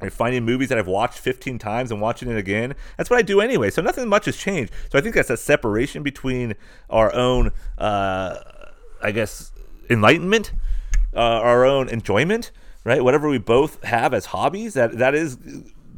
[0.00, 2.74] I'm finding movies that I've watched 15 times and watching it again.
[2.96, 3.70] That's what I do anyway.
[3.70, 4.72] So nothing much has changed.
[4.90, 6.54] So I think that's a separation between
[6.90, 8.38] our own, uh,
[9.02, 9.52] I guess,
[9.88, 10.52] enlightenment,
[11.14, 12.50] uh, our own enjoyment,
[12.84, 13.02] right?
[13.02, 15.38] Whatever we both have as hobbies, that that is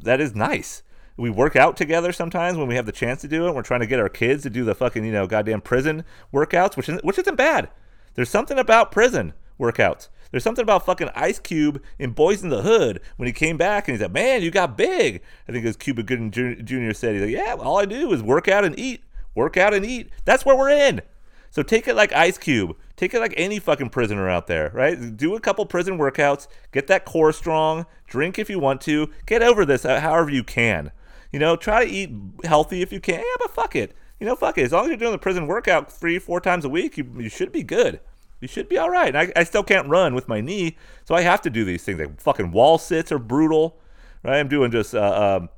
[0.02, 0.82] that is nice
[1.18, 3.54] we work out together sometimes when we have the chance to do it.
[3.54, 6.76] We're trying to get our kids to do the fucking you know goddamn prison workouts,
[6.76, 7.68] which isn't, which isn't bad.
[8.14, 10.08] There's something about prison workouts.
[10.30, 13.88] There's something about fucking Ice Cube in Boys in the Hood when he came back
[13.88, 16.92] and he said, "Man, you got big." I think it was Cuba Gooding Jr.
[16.92, 19.02] said, "He's like, yeah, all I do is work out and eat,
[19.34, 20.10] work out and eat.
[20.24, 21.02] That's where we're in."
[21.50, 22.76] So take it like Ice Cube.
[22.96, 25.16] Take it like any fucking prisoner out there, right?
[25.16, 29.42] Do a couple prison workouts, get that core strong, drink if you want to, get
[29.42, 30.92] over this uh, however you can.
[31.32, 32.10] You know, try to eat
[32.44, 33.20] healthy if you can.
[33.20, 33.94] Yeah, but fuck it.
[34.18, 34.64] You know, fuck it.
[34.64, 37.28] As long as you're doing the prison workout three, four times a week, you, you
[37.28, 38.00] should be good.
[38.40, 39.14] You should be all right.
[39.14, 41.98] I, I still can't run with my knee, so I have to do these things.
[41.98, 43.80] Like fucking wall sits are brutal,
[44.22, 44.38] right?
[44.38, 45.48] I'm doing just uh, um,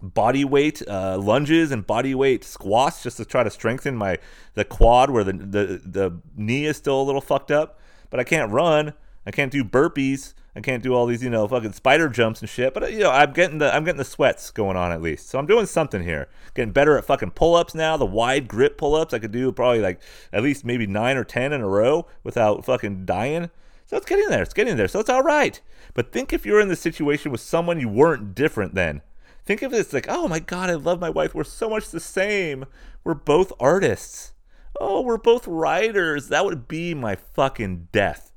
[0.00, 4.18] body weight uh, lunges and body weight squats just to try to strengthen my
[4.54, 7.80] the quad where the, the the knee is still a little fucked up.
[8.08, 8.94] But I can't run.
[9.26, 10.32] I can't do burpees.
[10.56, 12.72] I can't do all these, you know, fucking spider jumps and shit.
[12.72, 15.28] But uh, you know, I'm getting the I'm getting the sweats going on at least.
[15.28, 16.28] So I'm doing something here.
[16.54, 17.98] Getting better at fucking pull-ups now.
[17.98, 20.00] The wide grip pull-ups I could do probably like
[20.32, 23.50] at least maybe nine or ten in a row without fucking dying.
[23.84, 24.42] So it's getting there.
[24.42, 24.88] It's getting there.
[24.88, 25.60] So it's all right.
[25.92, 29.02] But think if you're in the situation with someone you weren't different then.
[29.44, 31.34] Think of this like, oh my god, I love my wife.
[31.34, 32.64] We're so much the same.
[33.04, 34.32] We're both artists.
[34.80, 36.28] Oh, we're both writers.
[36.28, 38.32] That would be my fucking death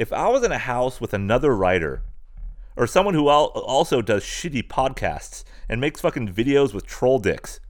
[0.00, 2.00] if I was in a house with another writer
[2.74, 7.60] or someone who also does shitty podcasts and makes fucking videos with troll dicks,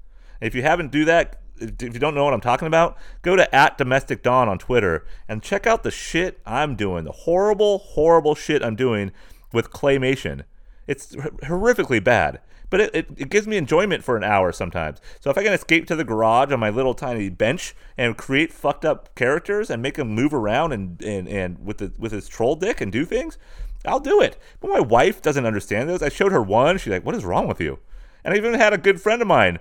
[0.40, 3.52] if you haven't do that, if you don't know what I'm talking about, go to
[3.52, 8.36] at domestic dawn on Twitter and check out the shit I'm doing, the horrible, horrible
[8.36, 9.10] shit I'm doing
[9.52, 10.44] with claymation.
[10.86, 12.38] It's horrifically bad
[12.70, 15.00] but it, it, it, gives me enjoyment for an hour sometimes.
[15.20, 18.52] So if I can escape to the garage on my little tiny bench and create
[18.52, 22.28] fucked up characters and make them move around and, and, and with the with his
[22.28, 23.36] troll dick and do things,
[23.84, 24.38] I'll do it.
[24.60, 26.02] But my wife doesn't understand those.
[26.02, 26.78] I showed her one.
[26.78, 27.80] She's like, "What is wrong with you?"
[28.24, 29.58] And I even had a good friend of mine.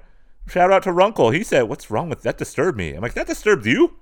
[0.47, 1.31] Shout out to Runkle.
[1.31, 2.37] He said, "What's wrong with that?
[2.37, 3.95] Disturbed me." I'm like, "That disturbed you?"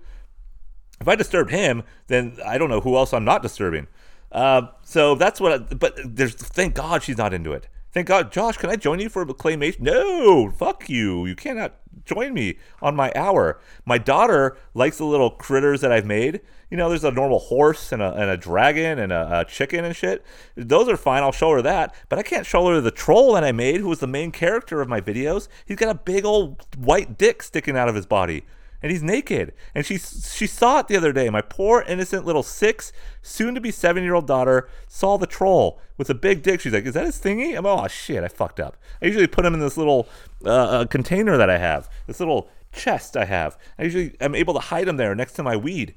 [1.00, 3.88] If I disturbed him, then I don't know who else I'm not disturbing.
[4.32, 5.54] Uh, so that's what.
[5.54, 7.68] I, but there's thank God she's not into it.
[7.98, 9.80] Thank God, Josh, can I join you for a claymation?
[9.80, 11.26] No, fuck you.
[11.26, 13.60] You cannot join me on my hour.
[13.86, 16.42] My daughter likes the little critters that I've made.
[16.70, 19.84] You know, there's a normal horse and a, and a dragon and a, a chicken
[19.84, 20.24] and shit.
[20.54, 21.24] Those are fine.
[21.24, 21.96] I'll show her that.
[22.08, 24.80] But I can't show her the troll that I made, who was the main character
[24.80, 25.48] of my videos.
[25.66, 28.44] He's got a big old white dick sticking out of his body
[28.82, 29.54] and he's naked.
[29.74, 31.30] And she she saw it the other day.
[31.30, 35.80] My poor innocent little six, soon to be seven year old daughter saw the troll
[35.98, 36.62] with a big dick.
[36.62, 38.78] She's like, "Is that his thingy?" I'm oh shit, I fucked up.
[39.02, 40.08] I usually put him in this little
[40.46, 43.58] uh, uh, container that I have, this little chest I have.
[43.78, 45.96] I usually am able to hide him there next to my weed.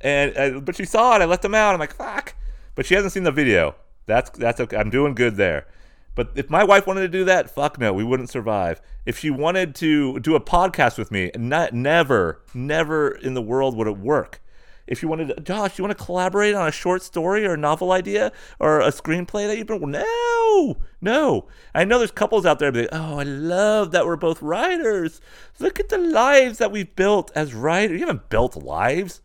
[0.00, 1.22] And uh, but she saw it.
[1.22, 1.74] I let them out.
[1.74, 2.34] I'm like, fuck.
[2.74, 3.74] But she hasn't seen the video.
[4.06, 4.76] That's that's okay.
[4.76, 5.66] I'm doing good there.
[6.14, 8.80] But if my wife wanted to do that, fuck no, we wouldn't survive.
[9.06, 13.76] If she wanted to do a podcast with me, not never, never in the world
[13.76, 14.42] would it work.
[14.86, 17.56] If you wanted, to, Josh, you want to collaborate on a short story or a
[17.56, 21.46] novel idea or a screenplay that you've been, no, no.
[21.72, 25.20] I know there's couples out there, oh, I love that we're both writers.
[25.60, 28.00] Look at the lives that we've built as writers.
[28.00, 29.22] You haven't built lives.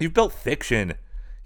[0.00, 0.94] You've built fiction.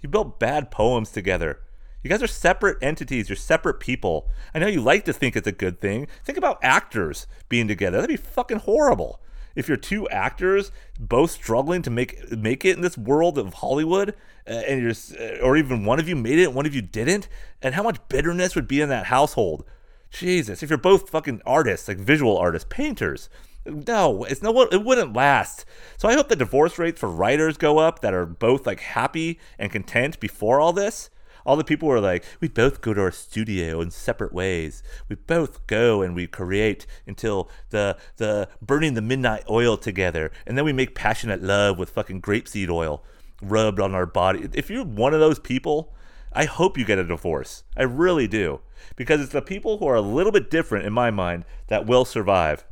[0.01, 1.59] You've built bad poems together.
[2.03, 3.29] You guys are separate entities.
[3.29, 4.27] You're separate people.
[4.53, 6.07] I know you like to think it's a good thing.
[6.23, 7.97] Think about actors being together.
[7.97, 9.21] That'd be fucking horrible.
[9.55, 14.15] If you're two actors both struggling to make make it in this world of Hollywood,
[14.47, 17.27] uh, and you're, uh, or even one of you made it, one of you didn't,
[17.61, 19.65] and how much bitterness would be in that household.
[20.09, 23.29] Jesus, if you're both fucking artists, like visual artists, painters,
[23.65, 25.65] no, it's no, it wouldn't last.
[25.97, 29.39] So I hope the divorce rates for writers go up that are both like happy
[29.59, 31.09] and content before all this
[31.45, 34.83] all the people were like, we both go to our studio in separate ways.
[35.09, 40.57] We both go and we create until the the burning the midnight oil together, and
[40.57, 43.03] then we make passionate love with fucking grapeseed oil
[43.41, 44.47] rubbed on our body.
[44.53, 45.93] If you're one of those people,
[46.33, 47.63] I hope you get a divorce.
[47.75, 48.61] I really do.
[48.95, 52.05] Because it's the people who are a little bit different in my mind that will
[52.05, 52.65] survive.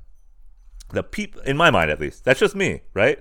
[0.92, 2.24] The people in my mind at least.
[2.24, 3.20] That's just me, right?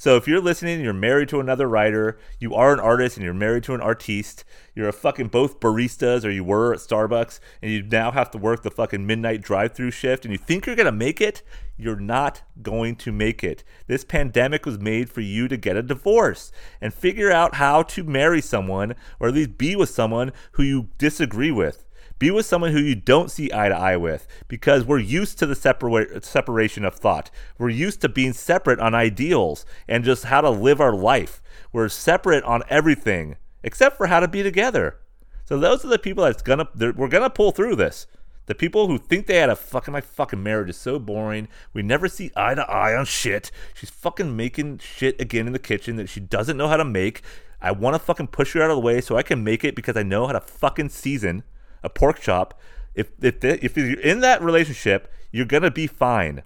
[0.00, 3.34] So if you're listening you're married to another writer, you are an artist and you're
[3.34, 7.70] married to an artiste, you're a fucking both baristas or you were at Starbucks and
[7.70, 10.86] you now have to work the fucking midnight drive-through shift and you think you're going
[10.86, 11.42] to make it,
[11.76, 13.62] you're not going to make it.
[13.88, 18.02] This pandemic was made for you to get a divorce and figure out how to
[18.02, 21.84] marry someone or at least be with someone who you disagree with.
[22.20, 25.46] Be with someone who you don't see eye to eye with because we're used to
[25.46, 27.30] the separa- separation of thought.
[27.56, 31.42] We're used to being separate on ideals and just how to live our life.
[31.72, 34.98] We're separate on everything except for how to be together.
[35.46, 38.06] So those are the people that's gonna we're gonna pull through this.
[38.44, 41.48] The people who think they had a fucking my fucking marriage is so boring.
[41.72, 43.50] We never see eye to eye on shit.
[43.72, 47.22] She's fucking making shit again in the kitchen that she doesn't know how to make.
[47.62, 49.74] I want to fucking push her out of the way so I can make it
[49.74, 51.44] because I know how to fucking season
[51.82, 52.58] a pork chop.
[52.94, 56.42] If if if you're in that relationship, you're gonna be fine,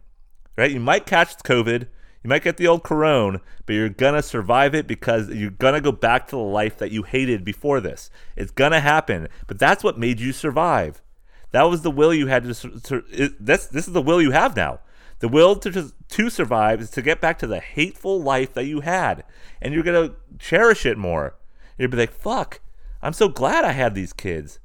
[0.57, 0.71] right?
[0.71, 1.89] You might catch COVID,
[2.23, 5.93] you might get the old corona, but you're gonna survive it because you're gonna go
[5.93, 8.11] back to the life that you hated before this.
[8.37, 11.03] It's gonna happen, but that's what made you survive.
[11.51, 13.03] That was the will you had to.
[13.39, 14.81] This this is the will you have now.
[15.21, 18.81] The will to to survive is to get back to the hateful life that you
[18.81, 19.25] had,
[19.63, 21.37] and you're gonna cherish it more.
[21.79, 22.61] You'll be like, "Fuck,
[23.03, 24.59] I'm so glad I had these kids.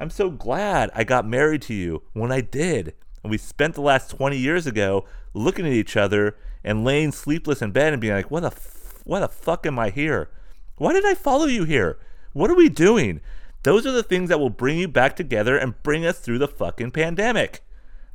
[0.00, 3.82] I'm so glad I got married to you when I did." And we spent the
[3.82, 8.14] last 20 years ago looking at each other and laying sleepless in bed and being
[8.14, 10.30] like, "What the, f- what the fuck am I here?
[10.76, 11.98] Why did I follow you here?
[12.32, 13.20] What are we doing?"
[13.62, 16.48] Those are the things that will bring you back together and bring us through the
[16.48, 17.62] fucking pandemic.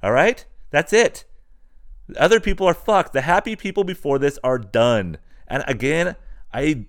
[0.02, 0.43] All right?
[0.71, 1.24] That's it.
[2.17, 3.13] Other people are fucked.
[3.13, 5.17] The happy people before this are done.
[5.48, 6.15] And again,
[6.54, 6.86] I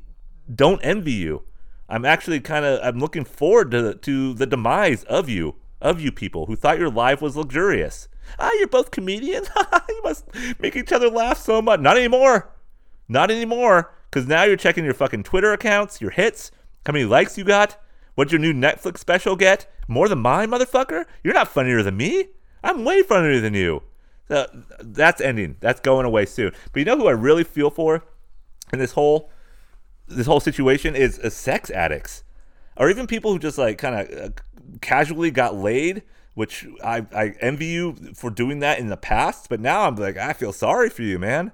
[0.53, 1.45] don't envy you.
[1.89, 6.11] I'm actually kind of I'm looking forward to to the demise of you, of you
[6.13, 8.09] people who thought your life was luxurious.
[8.39, 9.49] Ah, you're both comedians.
[9.89, 10.27] you must
[10.59, 11.81] make each other laugh so much.
[11.81, 12.51] Not anymore.
[13.09, 13.93] Not anymore.
[14.11, 16.51] Because now you're checking your fucking Twitter accounts, your hits,
[16.87, 17.77] how many likes you got.
[18.15, 19.71] What'd your new Netflix special get?
[19.89, 21.05] More than mine, motherfucker?
[21.23, 22.29] You're not funnier than me.
[22.65, 23.83] I'm way funnier than you.
[24.29, 25.57] That's ending.
[25.61, 26.53] That's going away soon.
[26.73, 28.05] But you know who I really feel for
[28.73, 29.31] in this whole
[30.09, 32.23] this whole situation is uh, sex addicts,
[32.77, 34.29] or even people who just like kind of uh,
[34.81, 36.03] casually got laid.
[36.35, 40.19] Which I I envy you for doing that in the past, but now I'm like
[40.19, 41.51] I feel sorry for you, man.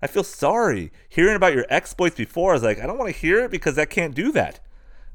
[0.00, 2.52] I feel sorry hearing about your exploits before.
[2.52, 4.58] I was like I don't want to hear it because I can't do that,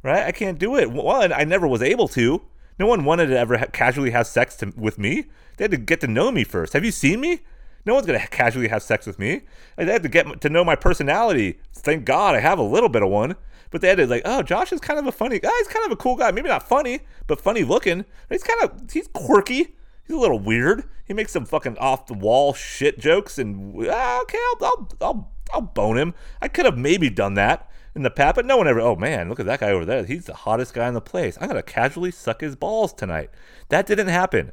[0.03, 0.23] right?
[0.23, 0.91] I can't do it.
[0.91, 2.43] One, I never was able to.
[2.79, 5.25] No one wanted to ever ha- casually have sex to, with me.
[5.57, 6.73] They had to get to know me first.
[6.73, 7.41] Have you seen me?
[7.87, 9.43] No one's gonna casually have sex with me.
[9.77, 11.59] They had to get to know my personality.
[11.73, 13.37] Thank God I have a little bit of one.
[13.71, 15.51] But they had to like, oh, Josh is kind of a funny guy.
[15.59, 16.31] He's kind of a cool guy.
[16.31, 18.03] Maybe not funny, but funny looking.
[18.29, 19.75] He's kind of he's quirky.
[20.05, 20.83] He's a little weird.
[21.05, 25.31] He makes some fucking off the wall shit jokes, and ah, okay, I'll, I'll I'll
[25.53, 26.13] I'll bone him.
[26.41, 28.81] I could have maybe done that in the past, but no one ever.
[28.81, 30.03] Oh man, look at that guy over there.
[30.03, 31.37] He's the hottest guy in the place.
[31.39, 33.29] I'm gonna casually suck his balls tonight.
[33.69, 34.51] That didn't happen.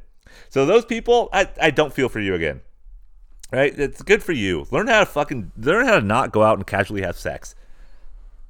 [0.48, 2.60] So those people, I, I don't feel for you again.
[3.54, 3.78] Right?
[3.78, 4.66] It's good for you.
[4.72, 7.54] Learn how to fucking learn how to not go out and casually have sex.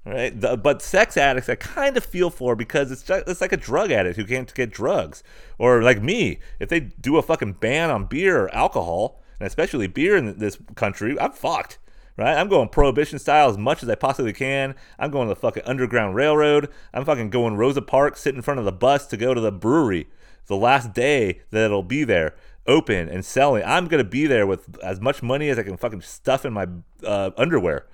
[0.06, 0.38] Right?
[0.40, 3.58] The, but sex addicts, I kind of feel for because it's just, it's like a
[3.58, 5.22] drug addict who can't get drugs,
[5.58, 9.88] or like me, if they do a fucking ban on beer or alcohol, and especially
[9.88, 11.78] beer in this country, I'm fucked
[12.16, 12.36] right?
[12.36, 14.76] I'm going prohibition style as much as I possibly can.
[15.00, 16.68] I'm going to the fucking Underground Railroad.
[16.92, 19.50] I'm fucking going Rosa Parks, sit in front of the bus to go to the
[19.50, 20.06] brewery
[20.46, 22.34] the last day that it'll be there
[22.66, 23.62] open and selling.
[23.64, 26.66] I'm gonna be there with as much money as I can fucking stuff in my
[27.04, 27.86] uh, underwear.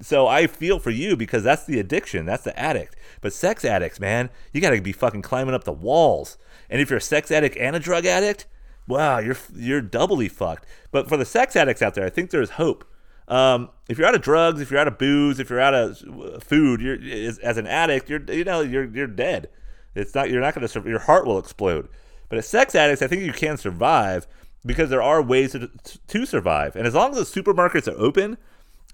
[0.00, 2.96] So I feel for you because that's the addiction, that's the addict.
[3.22, 6.36] But sex addicts, man, you gotta be fucking climbing up the walls.
[6.68, 8.46] And if you're a sex addict and a drug addict,
[8.86, 10.66] wow, you're you're doubly fucked.
[10.90, 12.84] But for the sex addicts out there, I think there's hope.
[13.28, 16.42] Um, if you're out of drugs, if you're out of booze, if you're out of
[16.42, 16.98] food, you're
[17.42, 19.48] as an addict, you're you know you're you're dead.
[19.94, 21.88] It's not you're not going to your heart will explode.
[22.28, 24.26] But as sex addicts, I think you can survive
[24.64, 25.70] because there are ways to,
[26.08, 26.74] to survive.
[26.74, 28.36] And as long as the supermarkets are open,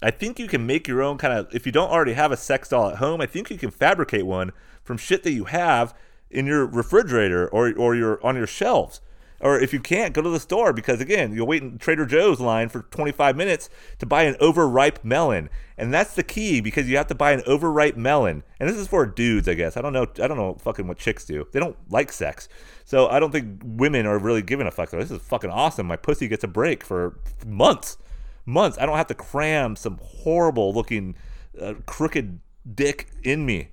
[0.01, 2.37] I think you can make your own kind of if you don't already have a
[2.37, 4.51] sex doll at home, I think you can fabricate one
[4.83, 5.95] from shit that you have
[6.29, 9.01] in your refrigerator or or your on your shelves.
[9.43, 12.39] Or if you can't, go to the store because again, you'll wait in Trader Joe's
[12.39, 15.49] line for 25 minutes to buy an overripe melon.
[15.77, 18.43] And that's the key because you have to buy an overripe melon.
[18.57, 19.75] And this is for dudes, I guess.
[19.75, 21.45] I don't know I don't know fucking what chicks do.
[21.51, 22.47] They don't like sex.
[22.85, 24.91] So I don't think women are really giving a fuck.
[24.91, 25.87] This is fucking awesome.
[25.87, 27.97] My pussy gets a break for months.
[28.45, 28.77] Months.
[28.77, 31.17] I don't have to cram some horrible looking
[31.61, 32.39] uh, crooked
[32.73, 33.71] dick in me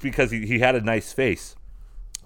[0.00, 1.54] because he, he had a nice face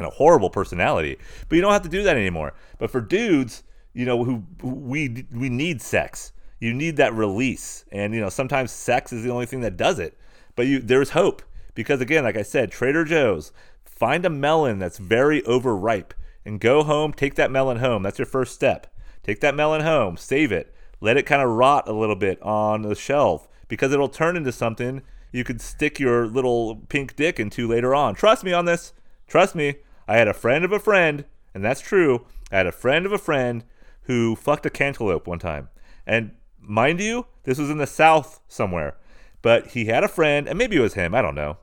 [0.00, 1.16] and a horrible personality.
[1.48, 2.54] But you don't have to do that anymore.
[2.78, 6.32] But for dudes, you know, who, who we we need sex.
[6.58, 9.98] You need that release, and you know sometimes sex is the only thing that does
[9.98, 10.18] it.
[10.56, 11.42] But you there's hope
[11.74, 13.52] because again, like I said, Trader Joe's.
[13.84, 16.14] Find a melon that's very overripe
[16.46, 17.12] and go home.
[17.12, 18.02] Take that melon home.
[18.02, 18.86] That's your first step.
[19.22, 20.16] Take that melon home.
[20.16, 20.74] Save it.
[21.02, 24.52] Let it kind of rot a little bit on the shelf because it'll turn into
[24.52, 28.14] something you could stick your little pink dick into later on.
[28.14, 28.92] Trust me on this.
[29.26, 29.76] Trust me.
[30.10, 32.26] I had a friend of a friend, and that's true.
[32.50, 33.62] I had a friend of a friend
[34.02, 35.68] who fucked a cantaloupe one time.
[36.04, 38.96] And mind you, this was in the South somewhere.
[39.40, 41.58] But he had a friend, and maybe it was him, I don't know.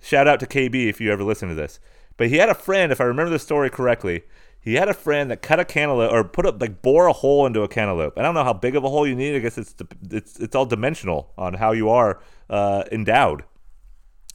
[0.00, 1.78] Shout out to KB if you ever listen to this.
[2.16, 4.22] But he had a friend, if I remember the story correctly,
[4.58, 7.44] he had a friend that cut a cantaloupe or put up like bore a hole
[7.44, 8.18] into a cantaloupe.
[8.18, 9.36] I don't know how big of a hole you need.
[9.36, 9.74] I guess it's
[10.10, 13.44] it's it's all dimensional on how you are uh, endowed.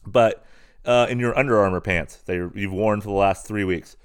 [0.06, 0.43] but
[0.84, 3.96] uh, in your Under Armour pants that you've worn for the last three weeks.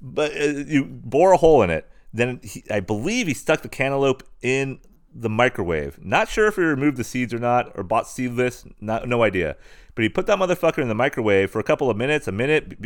[0.00, 1.88] But uh, you bore a hole in it.
[2.12, 4.80] Then he, I believe he stuck the cantaloupe in
[5.14, 6.04] the microwave.
[6.04, 8.64] Not sure if he removed the seeds or not, or bought seedless.
[8.80, 9.56] Not, no idea.
[9.94, 12.78] But he put that motherfucker in the microwave for a couple of minutes, a minute.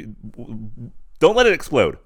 [1.19, 1.99] Don't let it explode.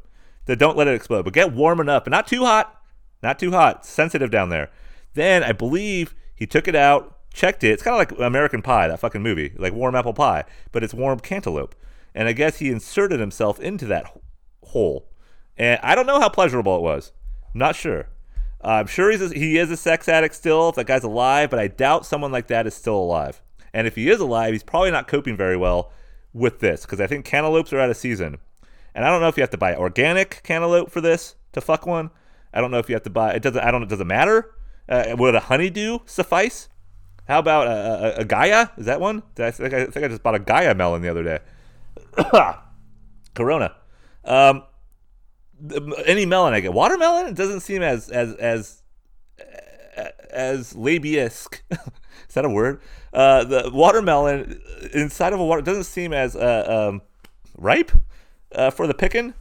[0.47, 1.23] Don't let it explode.
[1.23, 2.81] But get warm enough, but not too hot.
[3.23, 3.87] Not too hot.
[3.87, 4.71] Sensitive down there.
[5.15, 7.71] Then I believe he took it out, checked it.
[7.71, 10.95] It's kind of like American Pie, that fucking movie, like warm apple pie, but it's
[10.95, 11.75] warm cantaloupe.
[12.15, 14.11] And I guess he inserted himself into that
[14.65, 15.07] hole.
[15.59, 17.13] And I don't know how pleasurable it was.
[17.55, 18.09] I'm not sure.
[18.65, 21.51] Uh, I'm sure he's a, he is a sex addict still, if that guy's alive,
[21.51, 23.43] but I doubt someone like that is still alive.
[23.75, 25.93] And if he is alive, he's probably not coping very well
[26.33, 28.39] with this, because I think cantaloupes are out of season.
[28.95, 31.87] And I don't know if you have to buy organic cantaloupe for this to fuck
[31.87, 32.11] one.
[32.55, 33.35] I don't know if you have to buy.
[33.35, 33.63] It doesn't.
[33.63, 33.83] I don't.
[33.83, 34.55] It doesn't matter.
[34.89, 36.71] Uh, would a honeydew suffice?
[37.27, 38.71] How about a, a, a Galia?
[38.79, 39.23] Is that one?
[39.39, 41.39] I think I, think I just bought a Galia melon the other day.
[43.35, 43.75] Corona.
[44.25, 44.63] Um,
[46.05, 46.73] any melon I get.
[46.73, 47.27] Watermelon.
[47.27, 48.83] It doesn't seem as as as
[50.31, 51.61] as labiesque.
[52.29, 52.81] Is that a word?
[53.13, 54.61] Uh, the watermelon
[54.93, 57.03] inside of a water doesn't seem as uh, um,
[57.57, 57.93] ripe
[58.55, 59.35] uh, for the picking.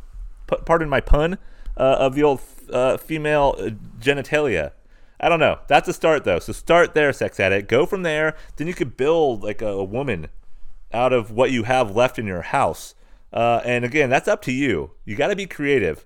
[0.48, 1.38] P- pardon my pun
[1.78, 3.56] uh, of the old uh, female
[4.00, 4.72] genitalia.
[5.20, 5.60] I don't know.
[5.68, 6.40] That's a start though.
[6.40, 7.70] So start there, sex addict.
[7.70, 8.36] Go from there.
[8.58, 10.28] Then you could build like a, a woman
[10.94, 12.96] out of what you have left in your house.
[13.32, 14.92] Uh, and again, that's up to you.
[15.04, 16.06] You got to be creative.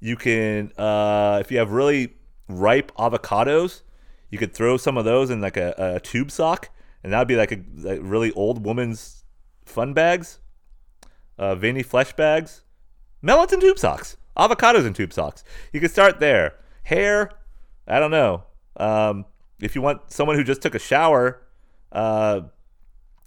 [0.00, 2.14] You can, uh, if you have really
[2.48, 3.82] ripe avocados,
[4.30, 6.70] you could throw some of those in like a, a tube sock,
[7.02, 9.24] and that would be like a, a, really old woman's
[9.64, 10.38] fun bags,
[11.36, 12.62] uh, veiny flesh bags,
[13.22, 15.42] melons and tube socks, avocados and tube socks.
[15.72, 16.54] You could start there.
[16.84, 17.32] Hair,
[17.86, 18.44] I don't know.
[18.78, 19.26] Um,
[19.60, 21.42] if you want someone who just took a shower,
[21.92, 22.42] uh,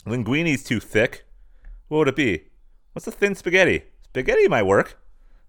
[0.06, 1.26] linguini's too thick.
[1.88, 2.46] What would it be?
[2.94, 3.84] What's a thin spaghetti?
[4.06, 4.98] Spaghetti might work,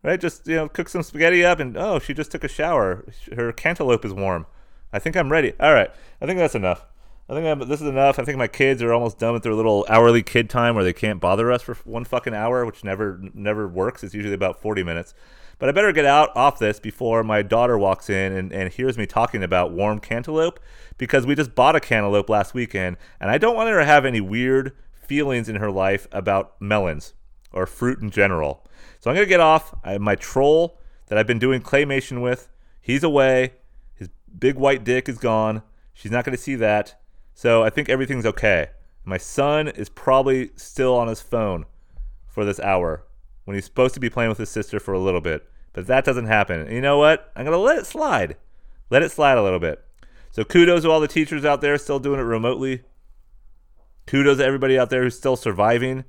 [0.03, 0.21] right?
[0.21, 3.05] Just you know, cook some spaghetti up, and oh, she just took a shower.
[3.35, 4.47] Her cantaloupe is warm.
[4.93, 5.55] I think I'm ready.
[5.59, 5.91] All right,
[6.21, 6.85] I think that's enough.
[7.29, 8.19] I think I'm, this is enough.
[8.19, 10.93] I think my kids are almost done with their little hourly kid time where they
[10.93, 14.05] can't bother us for one fucking hour, which never never works.
[14.05, 15.15] It's usually about 40 minutes.
[15.63, 18.99] But I better get out off this before my daughter walks in and, and hears
[18.99, 20.59] me talking about warm cantaloupe
[20.99, 24.05] because we just bought a cantaloupe last weekend and I don't want her to have
[24.05, 27.15] any weird feelings in her life about melons
[27.53, 28.67] or fruit in general.
[28.99, 29.73] So I'm going to get off.
[29.85, 32.49] I my troll that I've been doing claymation with.
[32.81, 33.53] He's away.
[33.95, 35.63] His big white dick is gone.
[35.95, 37.01] She's not going to see that.
[37.35, 38.71] So I think everything's okay.
[39.05, 41.67] My son is probably still on his phone
[42.27, 43.05] for this hour
[43.45, 45.49] when he's supposed to be playing with his sister for a little bit.
[45.73, 46.61] But that doesn't happen.
[46.61, 47.33] And you know what?
[47.35, 48.37] I'm going to let it slide.
[48.91, 49.83] Let it slide a little bit.
[50.31, 52.83] So kudos to all the teachers out there still doing it remotely.
[54.07, 56.05] Kudos to everybody out there who's still surviving.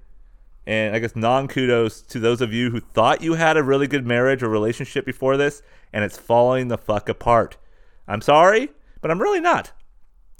[0.65, 3.87] And I guess non kudos to those of you who thought you had a really
[3.87, 5.61] good marriage or relationship before this
[5.91, 7.57] and it's falling the fuck apart.
[8.07, 8.69] I'm sorry,
[9.01, 9.71] but I'm really not.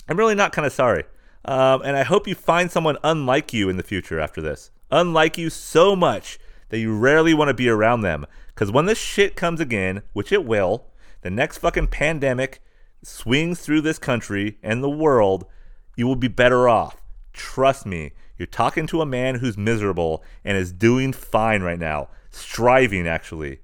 [0.08, 1.04] I'm really not kind of sorry.
[1.46, 4.72] Um, and I hope you find someone unlike you in the future after this.
[4.92, 8.26] Unlike you so much that you rarely want to be around them.
[8.54, 10.88] Because when this shit comes again, which it will,
[11.22, 12.62] the next fucking pandemic
[13.02, 15.46] swings through this country and the world,
[15.96, 17.02] you will be better off.
[17.34, 18.12] Trust me.
[18.38, 23.60] You're talking to a man who's miserable and is doing fine right now, striving actually,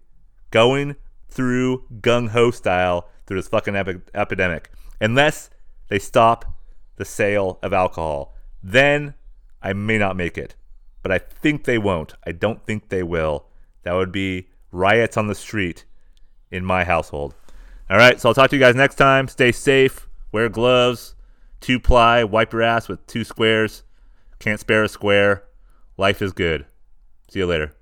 [0.52, 0.96] going
[1.28, 4.72] through gung ho style through this fucking epi- epidemic.
[5.02, 5.50] Unless
[5.88, 6.46] they stop
[6.98, 9.16] the sale of alcohol, then
[9.62, 10.56] I may not make it
[11.02, 12.14] but I think they won't.
[12.26, 13.46] I don't think they will.
[13.84, 15.86] That would be riots on the street
[16.52, 17.36] in my household.
[17.90, 19.28] All right, so I'll talk to you guys next time.
[19.28, 21.16] Stay safe, wear gloves,
[21.60, 23.84] two ply, wipe your ass with two squares.
[24.40, 25.44] Can't spare a square.
[25.98, 26.66] Life is good.
[27.30, 27.74] See you later.